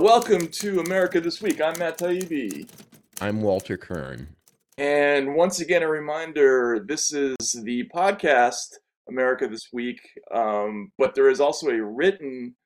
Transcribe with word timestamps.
Welcome 0.00 0.48
to 0.48 0.80
America 0.80 1.20
This 1.20 1.42
Week. 1.42 1.60
I'm 1.60 1.78
Matt 1.78 1.98
Taibbi. 1.98 2.66
I'm 3.20 3.42
Walter 3.42 3.76
Kirn. 3.76 4.34
And 4.78 5.34
once 5.34 5.60
again, 5.60 5.82
a 5.82 5.88
reminder 5.88 6.82
this 6.88 7.12
is 7.12 7.36
the 7.64 7.86
podcast, 7.94 8.76
America 9.10 9.46
This 9.46 9.68
Week, 9.74 10.00
um, 10.34 10.90
but 10.96 11.14
there 11.14 11.28
is 11.28 11.38
also 11.38 11.68
a 11.68 11.82
written 11.82 12.56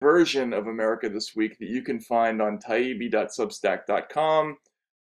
version 0.00 0.52
of 0.52 0.68
America 0.68 1.08
This 1.08 1.34
Week 1.34 1.58
that 1.58 1.68
you 1.68 1.82
can 1.82 1.98
find 1.98 2.40
on 2.40 2.58
taibbi.substack.com. 2.58 4.56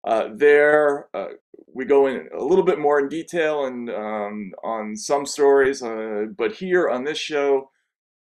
Uh, 0.07 0.29
there, 0.33 1.07
uh, 1.13 1.27
we 1.71 1.85
go 1.85 2.07
in 2.07 2.27
a 2.35 2.43
little 2.43 2.65
bit 2.65 2.79
more 2.79 2.99
in 2.99 3.09
detail 3.09 3.65
and 3.65 3.91
um, 3.91 4.51
on 4.63 4.97
some 4.97 5.23
stories, 5.23 5.83
uh, 5.83 6.25
but 6.35 6.51
here 6.51 6.89
on 6.89 7.03
this 7.03 7.19
show, 7.19 7.69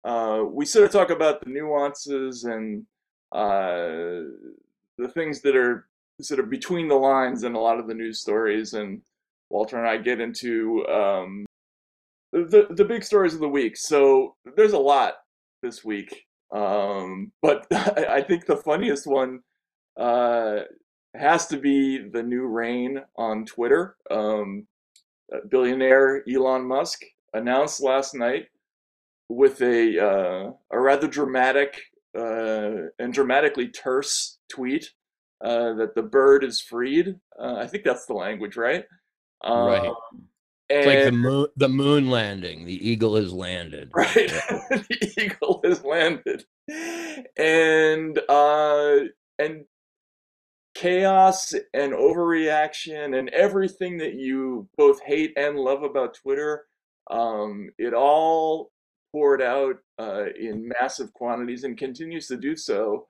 uh, 0.05 0.45
we 0.49 0.65
sort 0.65 0.85
of 0.85 0.93
talk 0.93 1.11
about 1.11 1.45
the 1.45 1.51
nuances 1.51 2.45
and 2.45 2.87
uh, 3.33 4.25
the 4.97 5.09
things 5.15 5.41
that 5.43 5.57
are 5.57 5.87
sort 6.21 6.41
of 6.41 6.51
between 6.51 6.89
the 6.89 6.95
lines 6.95 7.45
in 7.45 7.55
a 7.55 7.61
lot 7.61 7.79
of 7.79 7.87
the 7.87 7.95
news 7.95 8.21
stories. 8.21 8.75
And 8.75 9.03
Walter 9.51 9.79
and 9.79 9.89
I 9.89 9.97
get 9.97 10.21
into 10.21 10.87
um, 10.89 11.47
the 12.33 12.67
the 12.71 12.85
big 12.85 13.05
stories 13.05 13.35
of 13.35 13.41
the 13.41 13.49
week. 13.49 13.77
So 13.77 14.37
there's 14.57 14.73
a 14.73 14.79
lot 14.79 15.15
this 15.63 15.85
week, 15.85 16.27
um, 16.53 17.33
but 17.43 17.67
I 17.73 18.23
think 18.23 18.47
the 18.47 18.57
funniest 18.57 19.07
one 19.07 19.41
uh, 19.97 20.61
has 21.15 21.47
to 21.49 21.57
be 21.57 21.99
the 21.99 22.23
new 22.23 22.47
reign 22.47 23.01
on 23.17 23.45
Twitter. 23.47 23.97
Um, 24.11 24.67
billionaire 25.51 26.23
Elon 26.29 26.67
Musk 26.67 27.03
announced 27.35 27.83
last 27.83 28.15
night 28.15 28.47
with 29.29 29.61
a 29.61 29.99
uh, 29.99 30.53
a 30.71 30.81
rather 30.81 31.07
dramatic 31.07 31.75
uh, 31.75 31.98
and 32.99 33.13
dramatically 33.13 33.69
terse 33.69 34.39
tweet 34.51 34.91
uh, 35.43 35.75
that 35.75 35.95
the 35.95 36.03
bird 36.03 36.45
is 36.45 36.61
freed. 36.61 37.17
Uh, 37.39 37.57
I 37.57 37.67
think 37.67 37.85
that's 37.85 38.07
the 38.07 38.15
language, 38.15 38.57
right? 38.57 38.85
right. 39.45 39.87
Um, 39.87 39.95
it's 40.69 40.87
like 40.87 41.05
the 41.05 41.13
moon, 41.13 41.47
the 41.57 41.69
moon 41.69 42.11
landing. 42.11 42.67
The 42.67 42.89
eagle 42.89 43.17
has 43.17 43.33
landed. 43.33 43.91
Right. 43.95 44.15
the 44.71 45.13
eagle 45.17 45.61
has 45.65 45.83
landed, 45.83 46.45
and 47.37 48.19
uh, 48.29 48.97
and 49.39 49.65
chaos 50.75 51.55
and 51.73 51.93
overreaction 51.93 53.19
and 53.19 53.29
everything 53.31 53.99
that 53.99 54.15
you 54.15 54.69
both 54.77 55.01
hate 55.03 55.33
and 55.37 55.59
love 55.59 55.83
about 55.83 56.15
Twitter. 56.15 56.67
Um, 57.11 57.71
it 57.79 57.95
all 57.95 58.71
poured 59.13 59.43
out 59.43 59.77
uh, 59.99 60.27
in 60.39 60.71
massive 60.81 61.13
quantities 61.13 61.65
and 61.65 61.77
continues 61.77 62.27
to 62.29 62.37
do 62.37 62.57
so. 62.57 63.07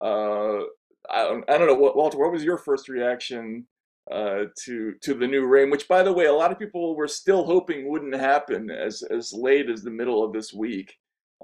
Uh, 0.00 0.60
I, 1.08 1.40
I 1.48 1.58
don't 1.58 1.66
know, 1.66 1.74
Walter. 1.74 2.18
What 2.18 2.32
was 2.32 2.44
your 2.44 2.58
first 2.58 2.88
reaction 2.88 3.66
uh, 4.10 4.44
to 4.64 4.94
to 5.02 5.14
the 5.14 5.26
new 5.26 5.46
reign? 5.46 5.70
Which, 5.70 5.88
by 5.88 6.02
the 6.02 6.12
way, 6.12 6.26
a 6.26 6.32
lot 6.32 6.52
of 6.52 6.58
people 6.58 6.96
were 6.96 7.08
still 7.08 7.44
hoping 7.44 7.88
wouldn't 7.88 8.14
happen 8.14 8.70
as 8.70 9.02
as 9.02 9.32
late 9.32 9.68
as 9.68 9.82
the 9.82 9.90
middle 9.90 10.24
of 10.24 10.32
this 10.32 10.52
week, 10.52 10.94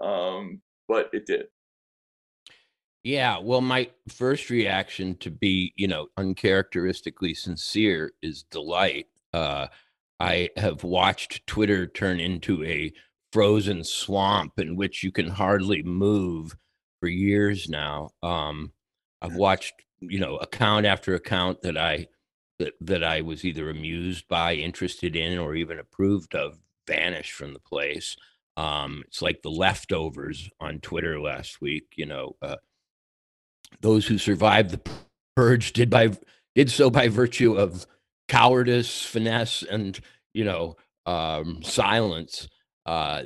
um, 0.02 0.60
but 0.88 1.10
it 1.12 1.26
did. 1.26 1.46
Yeah, 3.06 3.38
well, 3.38 3.60
my 3.60 3.88
first 4.08 4.50
reaction 4.50 5.16
to 5.18 5.30
be, 5.30 5.72
you 5.76 5.86
know, 5.86 6.08
uncharacteristically 6.16 7.34
sincere 7.34 8.10
is 8.20 8.42
delight. 8.42 9.06
Uh, 9.32 9.68
I 10.18 10.50
have 10.56 10.82
watched 10.82 11.46
Twitter 11.46 11.86
turn 11.86 12.18
into 12.18 12.64
a 12.64 12.92
frozen 13.36 13.84
swamp 13.84 14.58
in 14.58 14.76
which 14.76 15.02
you 15.02 15.12
can 15.12 15.28
hardly 15.28 15.82
move 15.82 16.56
for 16.98 17.06
years 17.06 17.68
now. 17.68 18.08
Um, 18.22 18.72
I've 19.20 19.34
watched, 19.34 19.74
you 20.00 20.18
know, 20.18 20.38
account 20.38 20.86
after 20.86 21.14
account 21.14 21.60
that 21.60 21.76
I 21.76 22.06
that 22.58 22.72
that 22.80 23.04
I 23.04 23.20
was 23.20 23.44
either 23.44 23.68
amused 23.68 24.26
by, 24.26 24.54
interested 24.54 25.14
in, 25.14 25.38
or 25.38 25.54
even 25.54 25.78
approved 25.78 26.34
of 26.34 26.56
vanish 26.86 27.32
from 27.32 27.52
the 27.52 27.60
place. 27.60 28.16
Um, 28.56 29.04
it's 29.06 29.20
like 29.20 29.42
the 29.42 29.50
leftovers 29.50 30.48
on 30.58 30.80
Twitter 30.80 31.20
last 31.20 31.60
week. 31.60 31.92
You 31.94 32.06
know, 32.06 32.36
uh, 32.40 32.56
those 33.82 34.06
who 34.06 34.16
survived 34.16 34.70
the 34.70 34.80
purge 35.36 35.74
did 35.74 35.90
by 35.90 36.12
did 36.54 36.70
so 36.70 36.88
by 36.88 37.08
virtue 37.08 37.52
of 37.52 37.86
cowardice, 38.28 39.04
finesse, 39.04 39.62
and 39.62 40.00
you 40.32 40.44
know 40.44 40.76
um, 41.04 41.62
silence. 41.62 42.48
Uh, 42.86 43.24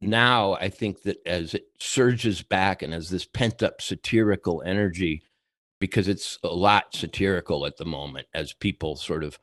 now 0.00 0.54
I 0.54 0.68
think 0.68 1.02
that 1.02 1.18
as 1.26 1.54
it 1.54 1.66
surges 1.78 2.42
back 2.42 2.82
and 2.82 2.94
as 2.94 3.10
this 3.10 3.26
pent 3.26 3.62
up 3.62 3.80
satirical 3.80 4.62
energy, 4.64 5.22
because 5.78 6.08
it's 6.08 6.38
a 6.42 6.48
lot 6.48 6.94
satirical 6.94 7.66
at 7.66 7.76
the 7.76 7.84
moment, 7.84 8.26
as 8.34 8.52
people 8.54 8.96
sort 8.96 9.22
of 9.22 9.38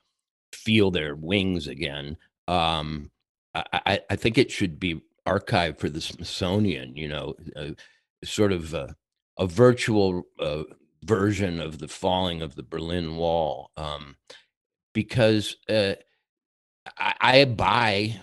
feel 0.51 0.91
their 0.91 1.15
wings 1.15 1.67
again. 1.67 2.17
Um, 2.47 3.11
I, 3.53 4.01
I, 4.09 4.15
think 4.15 4.37
it 4.37 4.51
should 4.51 4.79
be 4.79 5.01
archived 5.27 5.77
for 5.77 5.89
the 5.89 6.01
Smithsonian. 6.01 6.95
You 6.95 7.07
know, 7.07 7.35
uh, 7.55 7.71
sort 8.23 8.51
of 8.51 8.73
a, 8.73 8.95
a 9.37 9.45
virtual 9.45 10.23
uh, 10.39 10.63
version 11.03 11.59
of 11.59 11.77
the 11.77 11.87
falling 11.87 12.41
of 12.41 12.55
the 12.55 12.63
Berlin 12.63 13.15
Wall, 13.15 13.71
um, 13.77 14.15
because 14.93 15.55
uh, 15.69 15.93
I, 16.97 17.13
I 17.21 17.45
buy 17.45 18.19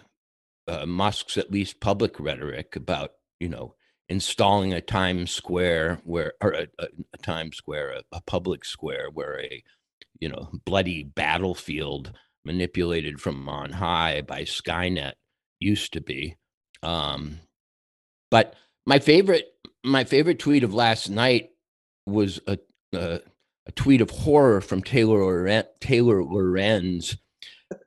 uh, 0.71 0.87
Musk's 0.87 1.37
at 1.37 1.51
least 1.51 1.81
public 1.81 2.21
rhetoric 2.21 2.77
about 2.77 3.11
you 3.41 3.49
know 3.49 3.75
installing 4.09 4.73
a 4.73 4.81
Times 4.81 5.33
Square 5.33 6.01
where 6.05 6.35
or 6.41 6.53
a, 6.53 6.67
a, 6.79 6.87
a 7.13 7.19
Times 7.19 7.57
Square, 7.57 7.91
a, 7.91 8.17
a, 8.17 8.21
public 8.23 8.65
square 8.65 9.09
where 9.13 9.41
a 9.41 9.63
you 10.21 10.29
know 10.29 10.51
bloody 10.65 11.03
battlefield 11.03 12.13
manipulated 12.45 13.21
from 13.21 13.49
on 13.49 13.73
high 13.73 14.23
by 14.23 14.43
Skynet 14.43 15.15
used 15.59 15.93
to 15.93 16.01
be. 16.01 16.37
Um, 16.83 17.41
but 18.31 18.55
my 18.87 19.01
favorite 19.01 19.47
my 19.83 20.05
favorite 20.05 20.39
tweet 20.39 20.63
of 20.63 20.73
last 20.73 21.11
night 21.11 21.51
was 22.07 22.41
a, 22.47 22.59
a, 22.95 23.21
a 23.67 23.73
tweet 23.73 24.01
of 24.01 24.11
horror 24.11 24.61
from 24.61 24.83
Taylor 24.83 25.65
Taylor 25.81 26.23
Lorenz, 26.23 27.17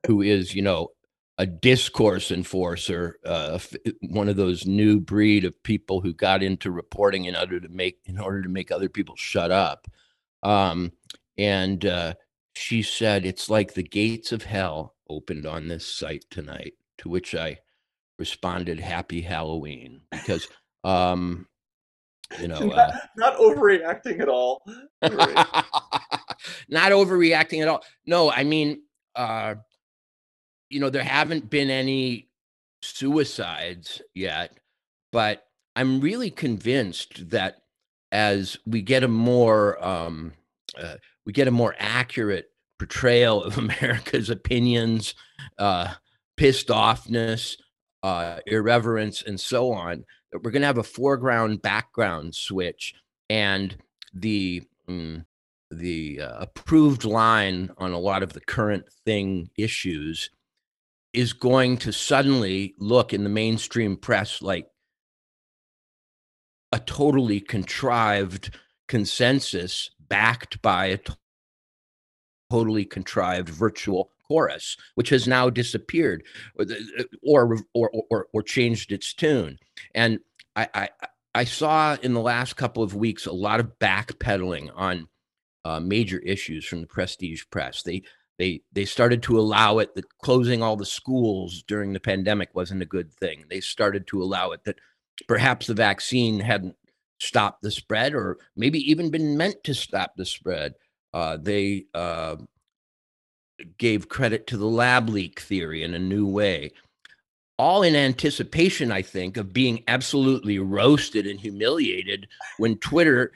who 0.05 0.21
is 0.21 0.53
you 0.53 0.61
know 0.61 0.89
a 1.37 1.45
discourse 1.45 2.31
enforcer, 2.31 3.17
uh, 3.25 3.57
one 4.01 4.29
of 4.29 4.35
those 4.35 4.67
new 4.67 4.99
breed 4.99 5.45
of 5.45 5.61
people 5.63 5.99
who 6.01 6.13
got 6.13 6.43
into 6.43 6.71
reporting 6.71 7.25
in 7.25 7.35
order 7.35 7.59
to 7.59 7.69
make 7.69 7.99
in 8.05 8.19
order 8.19 8.41
to 8.41 8.49
make 8.49 8.71
other 8.71 8.89
people 8.89 9.15
shut 9.15 9.51
up. 9.51 9.87
Um, 10.43 10.91
and 11.37 11.85
uh, 11.85 12.13
she 12.55 12.83
said, 12.83 13.25
"It's 13.25 13.49
like 13.49 13.73
the 13.73 13.83
gates 13.83 14.31
of 14.31 14.43
hell 14.43 14.95
opened 15.09 15.45
on 15.47 15.67
this 15.67 15.87
site 15.87 16.25
tonight." 16.29 16.73
To 16.99 17.09
which 17.09 17.33
I 17.33 17.57
responded, 18.19 18.79
"Happy 18.79 19.21
Halloween," 19.21 20.01
because 20.11 20.47
um, 20.83 21.47
you 22.39 22.47
know, 22.47 22.59
not, 22.59 22.77
uh, 22.77 22.97
not 23.17 23.37
overreacting 23.39 24.19
at 24.19 24.29
all. 24.29 24.63
not 25.01 26.91
overreacting 26.91 27.63
at 27.63 27.67
all. 27.67 27.83
No, 28.05 28.31
I 28.31 28.43
mean. 28.43 28.83
Uh, 29.15 29.55
you 30.73 30.79
know, 30.79 30.89
there 30.89 31.03
haven't 31.03 31.51
been 31.51 31.69
any 31.69 32.29
suicides 32.81 34.01
yet, 34.15 34.57
but 35.11 35.45
I'm 35.75 36.01
really 36.01 36.31
convinced 36.31 37.29
that 37.29 37.57
as 38.11 38.57
we 38.65 38.81
get 38.81 39.03
a 39.03 39.07
more 39.07 39.83
um, 39.85 40.33
uh, 40.77 40.95
we 41.27 41.31
get 41.31 41.47
a 41.47 41.51
more 41.51 41.75
accurate 41.77 42.49
portrayal 42.79 43.43
of 43.43 43.57
America's 43.59 44.31
opinions, 44.31 45.13
uh, 45.59 45.93
pissed 46.37 46.69
offness, 46.69 47.55
uh, 48.01 48.39
irreverence, 48.47 49.21
and 49.21 49.39
so 49.39 49.71
on, 49.71 50.03
that 50.31 50.41
we're 50.41 50.51
going 50.51 50.63
to 50.63 50.67
have 50.67 50.79
a 50.79 50.83
foreground 50.83 51.61
background 51.61 52.33
switch, 52.33 52.95
and 53.29 53.77
the 54.11 54.63
mm, 54.89 55.23
the 55.69 56.19
uh, 56.19 56.37
approved 56.39 57.03
line 57.03 57.69
on 57.77 57.91
a 57.91 57.99
lot 57.99 58.23
of 58.23 58.33
the 58.33 58.41
current 58.41 58.85
thing 59.05 59.51
issues 59.55 60.31
is 61.13 61.33
going 61.33 61.77
to 61.77 61.93
suddenly 61.93 62.73
look 62.79 63.13
in 63.13 63.23
the 63.23 63.29
mainstream 63.29 63.95
press 63.95 64.41
like 64.41 64.67
a 66.71 66.79
totally 66.79 67.39
contrived 67.39 68.57
consensus 68.87 69.91
backed 69.99 70.61
by 70.61 70.87
a 70.87 70.99
totally 72.51 72.85
contrived 72.85 73.49
virtual 73.49 74.11
chorus, 74.27 74.75
which 74.95 75.09
has 75.09 75.27
now 75.27 75.49
disappeared 75.49 76.23
or 77.21 77.57
or 77.73 77.91
or, 78.09 78.27
or 78.33 78.41
changed 78.41 78.91
its 78.91 79.13
tune. 79.13 79.57
And 79.93 80.19
I, 80.55 80.67
I, 80.73 80.89
I 81.35 81.43
saw 81.45 81.97
in 82.01 82.13
the 82.13 82.21
last 82.21 82.55
couple 82.55 82.83
of 82.83 82.95
weeks 82.95 83.25
a 83.25 83.31
lot 83.31 83.59
of 83.59 83.77
backpedaling 83.79 84.69
on 84.75 85.07
uh, 85.65 85.79
major 85.79 86.19
issues 86.19 86.65
from 86.65 86.81
the 86.81 86.87
prestige 86.87 87.43
press. 87.51 87.83
They 87.83 88.03
they 88.43 88.61
they 88.73 88.83
started 88.83 89.23
to 89.23 89.39
allow 89.39 89.79
it 89.79 89.95
that 89.95 90.17
closing 90.19 90.61
all 90.61 90.75
the 90.75 90.85
schools 90.85 91.63
during 91.65 91.93
the 91.93 91.99
pandemic 91.99 92.49
wasn't 92.53 92.81
a 92.81 92.85
good 92.85 93.11
thing. 93.13 93.45
They 93.49 93.61
started 93.61 94.05
to 94.07 94.21
allow 94.21 94.51
it 94.51 94.65
that 94.65 94.79
perhaps 95.29 95.67
the 95.67 95.73
vaccine 95.73 96.41
hadn't 96.41 96.75
stopped 97.19 97.61
the 97.61 97.71
spread 97.71 98.13
or 98.13 98.37
maybe 98.57 98.79
even 98.79 99.09
been 99.09 99.37
meant 99.37 99.63
to 99.63 99.73
stop 99.73 100.13
the 100.17 100.25
spread. 100.25 100.73
Uh, 101.13 101.37
they 101.37 101.85
uh, 101.93 102.35
gave 103.77 104.09
credit 104.09 104.45
to 104.47 104.57
the 104.57 104.65
lab 104.65 105.07
leak 105.07 105.39
theory 105.39 105.83
in 105.83 105.93
a 105.93 105.99
new 105.99 106.27
way, 106.27 106.71
all 107.57 107.81
in 107.81 107.95
anticipation, 107.95 108.91
I 108.91 109.03
think, 109.03 109.37
of 109.37 109.53
being 109.53 109.83
absolutely 109.87 110.59
roasted 110.59 111.27
and 111.27 111.39
humiliated 111.39 112.27
when 112.57 112.77
Twitter 112.79 113.31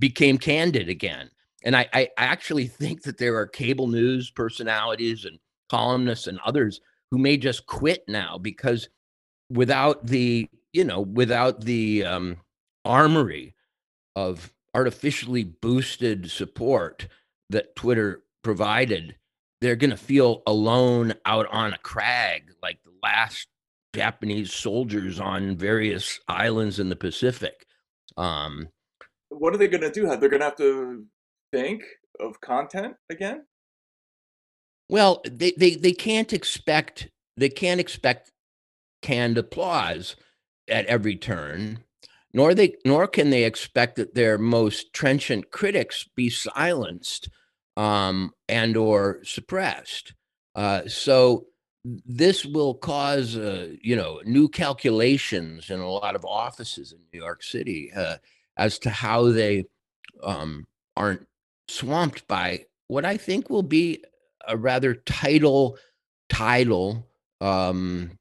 became 0.00 0.36
candid 0.36 0.88
again. 0.88 1.30
And 1.68 1.76
I, 1.76 1.86
I, 1.92 2.08
actually 2.16 2.66
think 2.66 3.02
that 3.02 3.18
there 3.18 3.36
are 3.36 3.46
cable 3.46 3.88
news 3.88 4.30
personalities 4.30 5.26
and 5.26 5.38
columnists 5.68 6.26
and 6.26 6.38
others 6.42 6.80
who 7.10 7.18
may 7.18 7.36
just 7.36 7.66
quit 7.66 8.04
now 8.08 8.38
because 8.38 8.88
without 9.50 10.06
the 10.06 10.48
you 10.72 10.82
know 10.82 11.02
without 11.02 11.60
the 11.66 12.06
um, 12.06 12.38
armory 12.86 13.54
of 14.16 14.50
artificially 14.74 15.44
boosted 15.44 16.30
support 16.30 17.06
that 17.50 17.76
Twitter 17.76 18.22
provided, 18.42 19.16
they're 19.60 19.76
going 19.76 19.90
to 19.90 19.96
feel 19.98 20.42
alone 20.46 21.12
out 21.26 21.48
on 21.50 21.74
a 21.74 21.78
crag 21.78 22.50
like 22.62 22.82
the 22.82 22.94
last 23.02 23.46
Japanese 23.94 24.54
soldiers 24.54 25.20
on 25.20 25.54
various 25.54 26.18
islands 26.28 26.80
in 26.80 26.88
the 26.88 26.96
Pacific. 26.96 27.66
Um, 28.16 28.68
what 29.28 29.54
are 29.54 29.58
they 29.58 29.68
going 29.68 29.82
to 29.82 29.90
do? 29.90 30.06
They're 30.16 30.30
going 30.30 30.40
to 30.40 30.46
have 30.46 30.56
to 30.56 31.04
think 31.52 31.82
of 32.20 32.40
content 32.40 32.94
again. 33.10 33.44
Well, 34.88 35.22
they, 35.30 35.52
they, 35.56 35.74
they 35.74 35.92
can't 35.92 36.32
expect 36.32 37.08
they 37.36 37.48
can't 37.48 37.80
expect 37.80 38.32
canned 39.00 39.38
applause 39.38 40.16
at 40.68 40.86
every 40.86 41.16
turn, 41.16 41.84
nor 42.32 42.54
they 42.54 42.74
nor 42.84 43.06
can 43.06 43.30
they 43.30 43.44
expect 43.44 43.96
that 43.96 44.14
their 44.14 44.38
most 44.38 44.92
trenchant 44.92 45.50
critics 45.50 46.08
be 46.16 46.30
silenced 46.30 47.28
um, 47.76 48.32
and 48.48 48.76
or 48.76 49.20
suppressed. 49.22 50.14
Uh, 50.54 50.82
so 50.88 51.46
this 51.84 52.44
will 52.44 52.74
cause 52.74 53.36
uh, 53.36 53.68
you 53.80 53.94
know 53.94 54.20
new 54.24 54.48
calculations 54.48 55.70
in 55.70 55.80
a 55.80 55.88
lot 55.88 56.16
of 56.16 56.24
offices 56.24 56.92
in 56.92 56.98
New 57.12 57.20
York 57.20 57.42
City 57.42 57.92
uh, 57.94 58.16
as 58.56 58.78
to 58.80 58.90
how 58.90 59.30
they 59.30 59.64
um, 60.24 60.66
aren't 60.96 61.26
swamped 61.68 62.26
by 62.28 62.66
what 62.88 63.04
I 63.04 63.16
think 63.16 63.50
will 63.50 63.62
be 63.62 64.02
a 64.46 64.56
rather 64.56 64.94
tidal 64.94 65.78
tidal 66.28 67.06
um, 67.40 68.12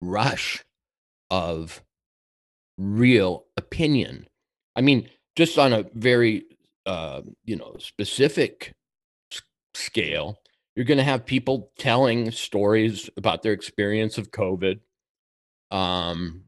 rush 0.00 0.62
of 1.30 1.82
real 2.78 3.46
opinion. 3.56 4.26
I 4.76 4.80
mean, 4.80 5.08
just 5.36 5.58
on 5.58 5.72
a 5.72 5.84
very 5.94 6.44
uh, 6.86 7.22
you 7.44 7.56
know 7.56 7.76
specific 7.78 8.72
s- 9.32 9.42
scale, 9.74 10.38
you're 10.74 10.86
going 10.86 10.98
to 10.98 11.04
have 11.04 11.26
people 11.26 11.72
telling 11.78 12.30
stories 12.30 13.10
about 13.16 13.42
their 13.42 13.52
experience 13.52 14.18
of 14.18 14.30
COVID, 14.30 14.80
um, 15.70 16.44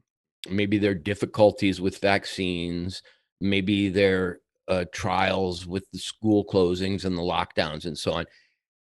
maybe 0.51 0.79
their 0.79 0.95
difficulties 0.95 1.81
with 1.81 1.99
vaccines, 2.01 3.03
maybe 3.41 3.89
their 3.89 4.41
uh, 4.69 4.85
trials 4.93 5.67
with 5.67 5.85
the 5.93 5.99
school 5.99 6.45
closings 6.45 7.05
and 7.05 7.17
the 7.17 7.23
lockdowns 7.23 7.85
and 7.85 7.99
so 7.99 8.13
on 8.13 8.27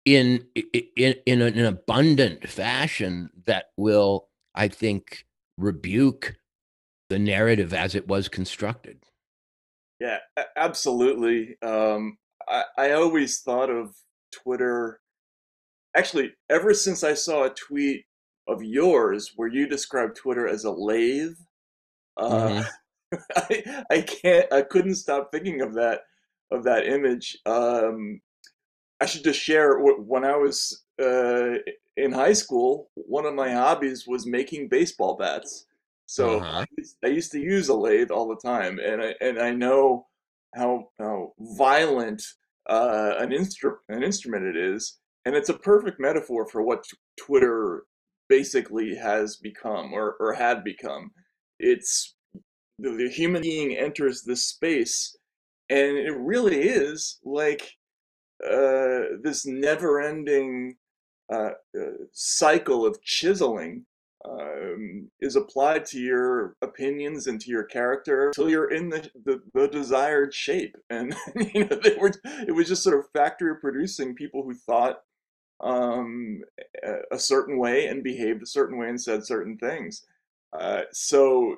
in 0.05 0.47
in 0.97 1.15
in 1.27 1.41
an 1.41 1.65
abundant 1.65 2.47
fashion 2.49 3.31
that 3.47 3.67
will 3.77 4.29
i 4.55 4.69
think 4.69 5.25
rebuke 5.57 6.37
the 7.09 7.19
narrative 7.19 7.73
as 7.73 7.95
it 7.95 8.07
was 8.07 8.29
constructed 8.29 8.99
yeah 10.01 10.19
absolutely 10.57 11.57
um, 11.63 12.19
I, 12.49 12.65
I 12.77 12.93
always 12.93 13.41
thought 13.41 13.71
of 13.71 13.95
twitter 14.33 15.01
actually 15.97 16.33
ever 16.51 16.75
since 16.75 17.03
i 17.03 17.15
saw 17.15 17.45
a 17.45 17.51
tweet 17.51 18.05
of 18.47 18.63
yours 18.63 19.33
where 19.37 19.49
you 19.49 19.67
described 19.67 20.17
twitter 20.17 20.47
as 20.47 20.65
a 20.65 20.71
lathe 20.71 21.37
uh, 22.17 22.49
mm-hmm. 22.49 22.69
I, 23.37 23.85
I 23.91 24.01
can't 24.01 24.53
i 24.53 24.63
couldn't 24.63 24.97
stop 24.97 25.31
thinking 25.33 25.61
of 25.61 25.75
that 25.75 26.01
of 26.51 26.65
that 26.65 26.87
image 26.87 27.39
um, 27.47 28.21
I 29.01 29.07
should 29.07 29.25
just 29.25 29.41
share 29.41 29.79
when 29.81 30.25
I 30.25 30.37
was 30.37 30.85
uh, 31.03 31.57
in 31.97 32.13
high 32.13 32.33
school, 32.33 32.91
one 32.95 33.27
of 33.27 33.35
my 33.35 33.53
hobbies 33.53 34.07
was 34.07 34.27
making 34.27 34.69
baseball 34.69 35.17
bats. 35.17 35.67
So 36.07 36.41
uh-huh. 36.41 36.65
I 37.05 37.09
used 37.09 37.33
to 37.33 37.41
use 37.41 37.69
a 37.69 37.75
lathe 37.75 38.11
all 38.11 38.29
the 38.29 38.37
time, 38.37 38.79
and 38.79 39.03
I 39.03 39.15
and 39.21 39.39
I 39.39 39.53
know 39.53 40.07
how 40.55 40.91
how 40.99 41.33
violent 41.39 42.23
uh, 42.69 43.15
an 43.19 43.33
instrument 43.33 43.81
an 43.89 44.03
instrument 44.03 44.45
it 44.45 44.57
is, 44.57 44.99
and 45.25 45.35
it's 45.35 45.49
a 45.49 45.59
perfect 45.59 45.99
metaphor 45.99 46.47
for 46.47 46.63
what 46.63 46.85
t- 46.85 46.97
Twitter 47.19 47.85
basically 48.29 48.95
has 48.95 49.37
become 49.37 49.93
or 49.93 50.17
or 50.21 50.35
had 50.35 50.63
become. 50.63 51.11
It's 51.59 52.14
the, 52.79 52.91
the 52.91 53.09
human 53.09 53.43
being 53.43 53.77
enters 53.77 54.23
this 54.23 54.45
space, 54.45 55.17
and 55.71 55.97
it 55.97 56.17
really 56.17 56.61
is 56.69 57.19
like 57.25 57.77
uh, 58.45 59.17
this 59.23 59.47
never-ending 59.47 60.77
uh, 61.33 61.51
uh, 61.79 61.91
cycle 62.13 62.85
of 62.85 63.01
chiseling 63.03 63.87
um, 64.29 65.11
is 65.21 65.37
applied 65.37 65.85
to 65.87 65.99
your 65.99 66.57
opinions 66.63 67.27
and 67.27 67.41
to 67.41 67.51
your 67.51 67.65
character 67.65 68.29
until 68.29 68.51
you're 68.51 68.71
in 68.71 68.89
the, 68.89 69.11
the, 69.25 69.41
the 69.55 69.69
desired 69.69 70.35
shape. 70.35 70.77
And 70.91 71.15
you 71.55 71.65
know, 71.65 71.77
they 71.77 71.97
were 71.99 72.13
it 72.47 72.55
was 72.55 72.69
just 72.69 72.83
sort 72.83 72.99
of 72.99 73.11
factory 73.13 73.57
producing 73.57 74.15
people 74.15 74.43
who 74.43 74.55
thought 74.55 75.01
um, 75.61 76.43
a 77.11 77.19
certain 77.19 77.59
way 77.59 77.87
and 77.87 78.03
behaved 78.03 78.43
a 78.43 78.47
certain 78.47 78.79
way 78.79 78.89
and 78.89 79.01
said 79.01 79.25
certain 79.25 79.57
things. 79.59 80.05
Uh, 80.59 80.83
so 80.93 81.57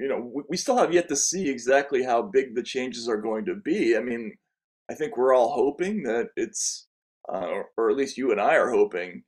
you 0.00 0.08
know, 0.08 0.30
we, 0.34 0.42
we 0.50 0.56
still 0.56 0.76
have 0.76 0.92
yet 0.92 1.08
to 1.08 1.16
see 1.16 1.48
exactly 1.48 2.02
how 2.02 2.22
big 2.22 2.54
the 2.54 2.62
changes 2.62 3.08
are 3.08 3.20
going 3.20 3.44
to 3.46 3.54
be. 3.54 3.96
I 3.96 4.00
mean, 4.00 4.36
I 4.90 4.94
think 4.94 5.16
we're 5.16 5.34
all 5.34 5.52
hoping 5.52 6.02
that 6.04 6.28
it's, 6.36 6.86
uh, 7.32 7.62
or 7.76 7.90
at 7.90 7.96
least 7.96 8.18
you 8.18 8.30
and 8.32 8.40
I 8.40 8.56
are 8.56 8.70
hoping 8.70 9.24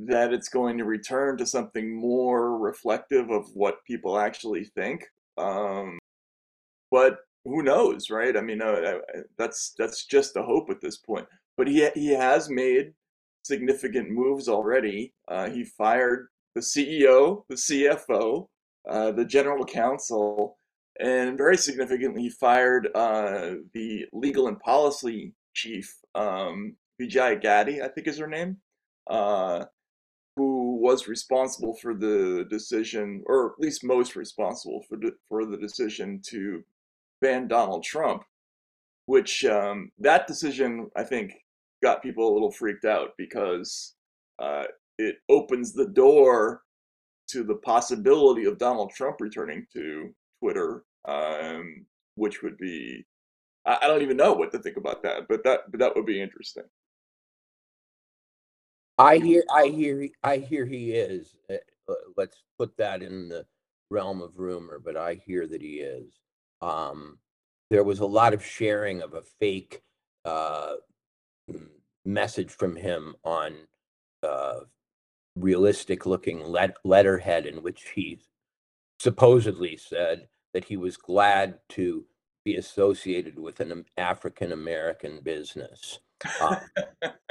that 0.00 0.32
it's 0.32 0.48
going 0.48 0.78
to 0.78 0.84
return 0.84 1.36
to 1.36 1.46
something 1.46 1.94
more 1.94 2.58
reflective 2.58 3.30
of 3.30 3.48
what 3.54 3.84
people 3.86 4.18
actually 4.18 4.64
think. 4.64 5.06
Um, 5.36 5.98
but 6.90 7.18
who 7.44 7.62
knows, 7.62 8.10
right? 8.10 8.36
I 8.36 8.40
mean, 8.40 8.62
uh, 8.62 8.98
that's 9.38 9.74
that's 9.78 10.04
just 10.04 10.36
a 10.36 10.42
hope 10.42 10.70
at 10.70 10.80
this 10.80 10.98
point. 10.98 11.26
But 11.56 11.68
he 11.68 11.88
he 11.94 12.08
has 12.08 12.50
made 12.50 12.92
significant 13.44 14.10
moves 14.10 14.48
already. 14.48 15.14
Uh, 15.28 15.48
he 15.50 15.64
fired 15.64 16.28
the 16.54 16.60
CEO, 16.60 17.44
the 17.48 17.54
CFO, 17.54 18.46
uh, 18.88 19.12
the 19.12 19.24
general 19.24 19.64
counsel, 19.64 20.56
and 20.98 21.36
very 21.36 21.56
significantly, 21.56 22.28
fired 22.28 22.88
uh, 22.94 23.52
the 23.74 24.06
legal 24.12 24.48
and 24.48 24.58
policy 24.60 25.32
chief, 25.54 25.96
um, 26.14 26.76
Vijay 27.00 27.82
I 27.82 27.88
think 27.88 28.06
is 28.06 28.18
her 28.18 28.26
name, 28.26 28.58
uh, 29.06 29.64
who 30.36 30.78
was 30.80 31.08
responsible 31.08 31.74
for 31.74 31.94
the 31.94 32.46
decision, 32.50 33.22
or 33.26 33.52
at 33.52 33.60
least 33.60 33.84
most 33.84 34.16
responsible 34.16 34.82
for 34.88 34.96
the, 34.96 35.12
for 35.28 35.44
the 35.44 35.56
decision 35.56 36.20
to 36.26 36.62
ban 37.20 37.48
Donald 37.48 37.84
Trump. 37.84 38.22
Which 39.06 39.44
um, 39.44 39.90
that 39.98 40.28
decision, 40.28 40.88
I 40.94 41.02
think, 41.02 41.32
got 41.82 42.02
people 42.02 42.30
a 42.30 42.32
little 42.32 42.52
freaked 42.52 42.84
out 42.84 43.10
because 43.18 43.94
uh, 44.38 44.64
it 44.98 45.16
opens 45.28 45.72
the 45.72 45.88
door 45.88 46.62
to 47.32 47.44
the 47.44 47.56
possibility 47.56 48.44
of 48.44 48.58
Donald 48.58 48.90
Trump 48.90 49.20
returning 49.20 49.66
to 49.72 50.14
Twitter 50.40 50.84
um, 51.06 51.86
which 52.16 52.42
would 52.42 52.56
be 52.58 53.04
I, 53.66 53.78
I 53.82 53.86
don't 53.86 54.02
even 54.02 54.16
know 54.16 54.32
what 54.32 54.52
to 54.52 54.58
think 54.58 54.76
about 54.76 55.02
that, 55.02 55.28
but 55.28 55.44
that 55.44 55.70
but 55.70 55.80
that 55.80 55.94
would 55.94 56.06
be 56.06 56.20
interesting. 56.20 56.64
I 58.98 59.16
hear, 59.16 59.42
I 59.50 59.68
hear, 59.68 60.08
I 60.22 60.36
hear 60.36 60.66
he 60.66 60.92
is. 60.92 61.34
Uh, 61.48 61.54
uh, 61.88 61.94
let's 62.18 62.36
put 62.58 62.76
that 62.76 63.02
in 63.02 63.30
the 63.30 63.46
realm 63.88 64.20
of 64.20 64.38
rumor, 64.38 64.78
but 64.78 64.94
I 64.94 65.14
hear 65.14 65.46
that 65.46 65.62
he 65.62 65.76
is. 65.76 66.12
Um, 66.60 67.18
there 67.70 67.82
was 67.82 68.00
a 68.00 68.06
lot 68.06 68.34
of 68.34 68.44
sharing 68.44 69.00
of 69.00 69.14
a 69.14 69.22
fake 69.22 69.80
uh, 70.26 70.74
message 72.04 72.50
from 72.50 72.76
him 72.76 73.14
on 73.24 73.54
uh, 74.22 74.60
realistic 75.40 76.06
looking 76.06 76.44
let- 76.44 76.76
letterhead 76.84 77.46
in 77.46 77.62
which 77.62 77.90
he 77.94 78.20
supposedly 78.98 79.76
said 79.76 80.28
that 80.52 80.64
he 80.64 80.76
was 80.76 80.96
glad 80.96 81.58
to 81.70 82.04
be 82.44 82.56
associated 82.56 83.38
with 83.38 83.60
an 83.60 83.84
African 83.96 84.52
American 84.52 85.20
business. 85.22 86.00
Um, 86.40 86.56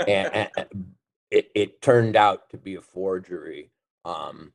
and, 0.08 0.50
and 0.58 0.86
it, 1.32 1.50
it, 1.56 1.82
turned 1.82 2.16
out 2.16 2.50
to 2.50 2.58
be 2.58 2.76
a 2.76 2.82
forgery. 2.82 3.72
Um, 4.06 4.54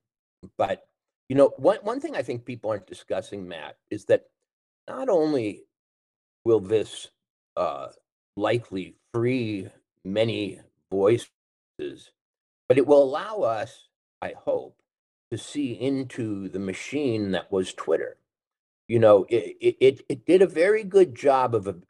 but, 0.59 0.83
you 1.29 1.37
know, 1.37 1.53
one, 1.57 1.79
one 1.83 2.01
thing 2.01 2.17
I 2.17 2.23
think 2.23 2.45
people 2.45 2.71
aren't 2.71 2.87
discussing, 2.87 3.47
Matt, 3.47 3.77
is 3.91 4.05
that 4.07 4.25
not 4.89 5.09
only 5.09 5.63
will 6.45 6.61
this 6.61 7.09
uh, 7.57 7.89
likely 8.37 8.97
free 9.13 9.69
many 10.05 10.61
voices, 10.91 11.31
but 12.69 12.79
it 12.79 12.87
will 12.87 13.03
allow 13.03 13.41
us, 13.41 13.89
I 14.23 14.35
hope, 14.37 14.81
to 15.31 15.39
see 15.39 15.73
into 15.73 16.49
the 16.49 16.59
machine 16.59 17.33
that 17.33 17.51
was 17.51 17.75
Twitter. 17.75 18.17
You 18.89 18.99
know, 18.99 19.27
it, 19.31 19.77
it, 19.81 20.01
it 20.09 20.27
did 20.27 20.43
a 20.43 20.47
very 20.47 20.85
good 20.85 21.15
job 21.15 21.55
of, 21.55 21.67
of 21.67 21.85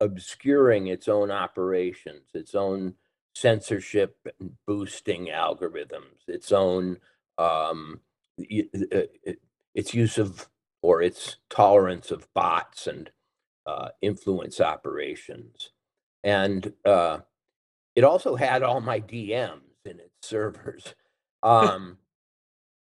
obscuring 0.00 0.86
its 0.86 1.08
own 1.08 1.30
operations, 1.30 2.30
its 2.34 2.54
own 2.54 2.94
censorship 3.34 4.16
and 4.40 4.52
boosting 4.66 5.26
algorithms, 5.26 6.28
its 6.28 6.52
own 6.52 6.98
um, 7.38 8.00
uh, 8.38 9.02
its 9.74 9.92
use 9.92 10.18
of 10.18 10.48
or 10.82 11.02
its 11.02 11.36
tolerance 11.50 12.10
of 12.10 12.32
bots 12.32 12.86
and 12.86 13.10
uh, 13.66 13.88
influence 14.00 14.60
operations. 14.60 15.70
And 16.22 16.72
uh, 16.84 17.18
it 17.94 18.04
also 18.04 18.36
had 18.36 18.62
all 18.62 18.80
my 18.80 19.00
DMs 19.00 19.65
servers, 20.26 20.94
um, 21.42 21.98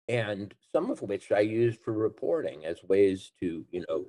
and 0.07 0.53
some 0.71 0.89
of 0.89 1.01
which 1.01 1.31
I 1.31 1.41
used 1.41 1.79
for 1.81 1.93
reporting 1.93 2.65
as 2.65 2.83
ways 2.83 3.31
to, 3.39 3.65
you 3.71 3.86
know, 3.88 4.05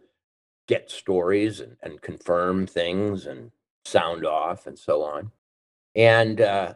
get 0.67 0.91
stories 0.91 1.61
and, 1.61 1.77
and 1.83 2.01
confirm 2.01 2.67
things 2.67 3.27
and 3.27 3.51
sound 3.85 4.25
off 4.25 4.67
and 4.67 4.79
so 4.79 5.03
on. 5.03 5.33
And 5.95 6.41
uh, 6.41 6.75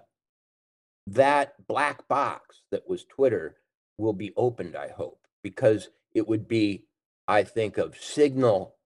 that 1.06 1.54
black 1.66 2.06
box 2.08 2.62
that 2.70 2.88
was 2.88 3.04
Twitter 3.04 3.56
will 3.98 4.12
be 4.12 4.32
opened, 4.36 4.76
I 4.76 4.88
hope, 4.88 5.20
because 5.42 5.88
it 6.14 6.26
would 6.26 6.48
be, 6.48 6.84
I 7.28 7.44
think, 7.44 7.78
of 7.78 7.96
signal 7.96 8.76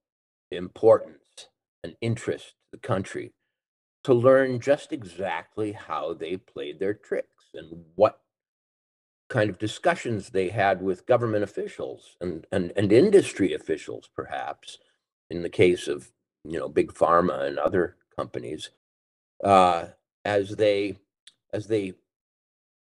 importance 0.50 1.48
and 1.82 1.96
interest 2.00 2.48
to 2.48 2.54
the 2.72 2.78
country 2.78 3.32
to 4.04 4.14
learn 4.14 4.60
just 4.60 4.92
exactly 4.92 5.72
how 5.72 6.14
they 6.14 6.36
played 6.36 6.78
their 6.78 6.94
tricks 6.94 7.37
and 7.54 7.84
what 7.94 8.20
kind 9.28 9.50
of 9.50 9.58
discussions 9.58 10.30
they 10.30 10.48
had 10.48 10.80
with 10.80 11.06
government 11.06 11.44
officials 11.44 12.16
and, 12.20 12.46
and, 12.50 12.72
and 12.76 12.92
industry 12.92 13.52
officials, 13.52 14.08
perhaps, 14.14 14.78
in 15.30 15.42
the 15.42 15.50
case 15.50 15.88
of 15.88 16.10
you 16.44 16.58
know 16.58 16.68
big 16.68 16.92
pharma 16.92 17.46
and 17.46 17.58
other 17.58 17.96
companies, 18.16 18.70
uh, 19.44 19.86
as 20.24 20.56
they 20.56 20.96
as 21.52 21.66
they 21.66 21.94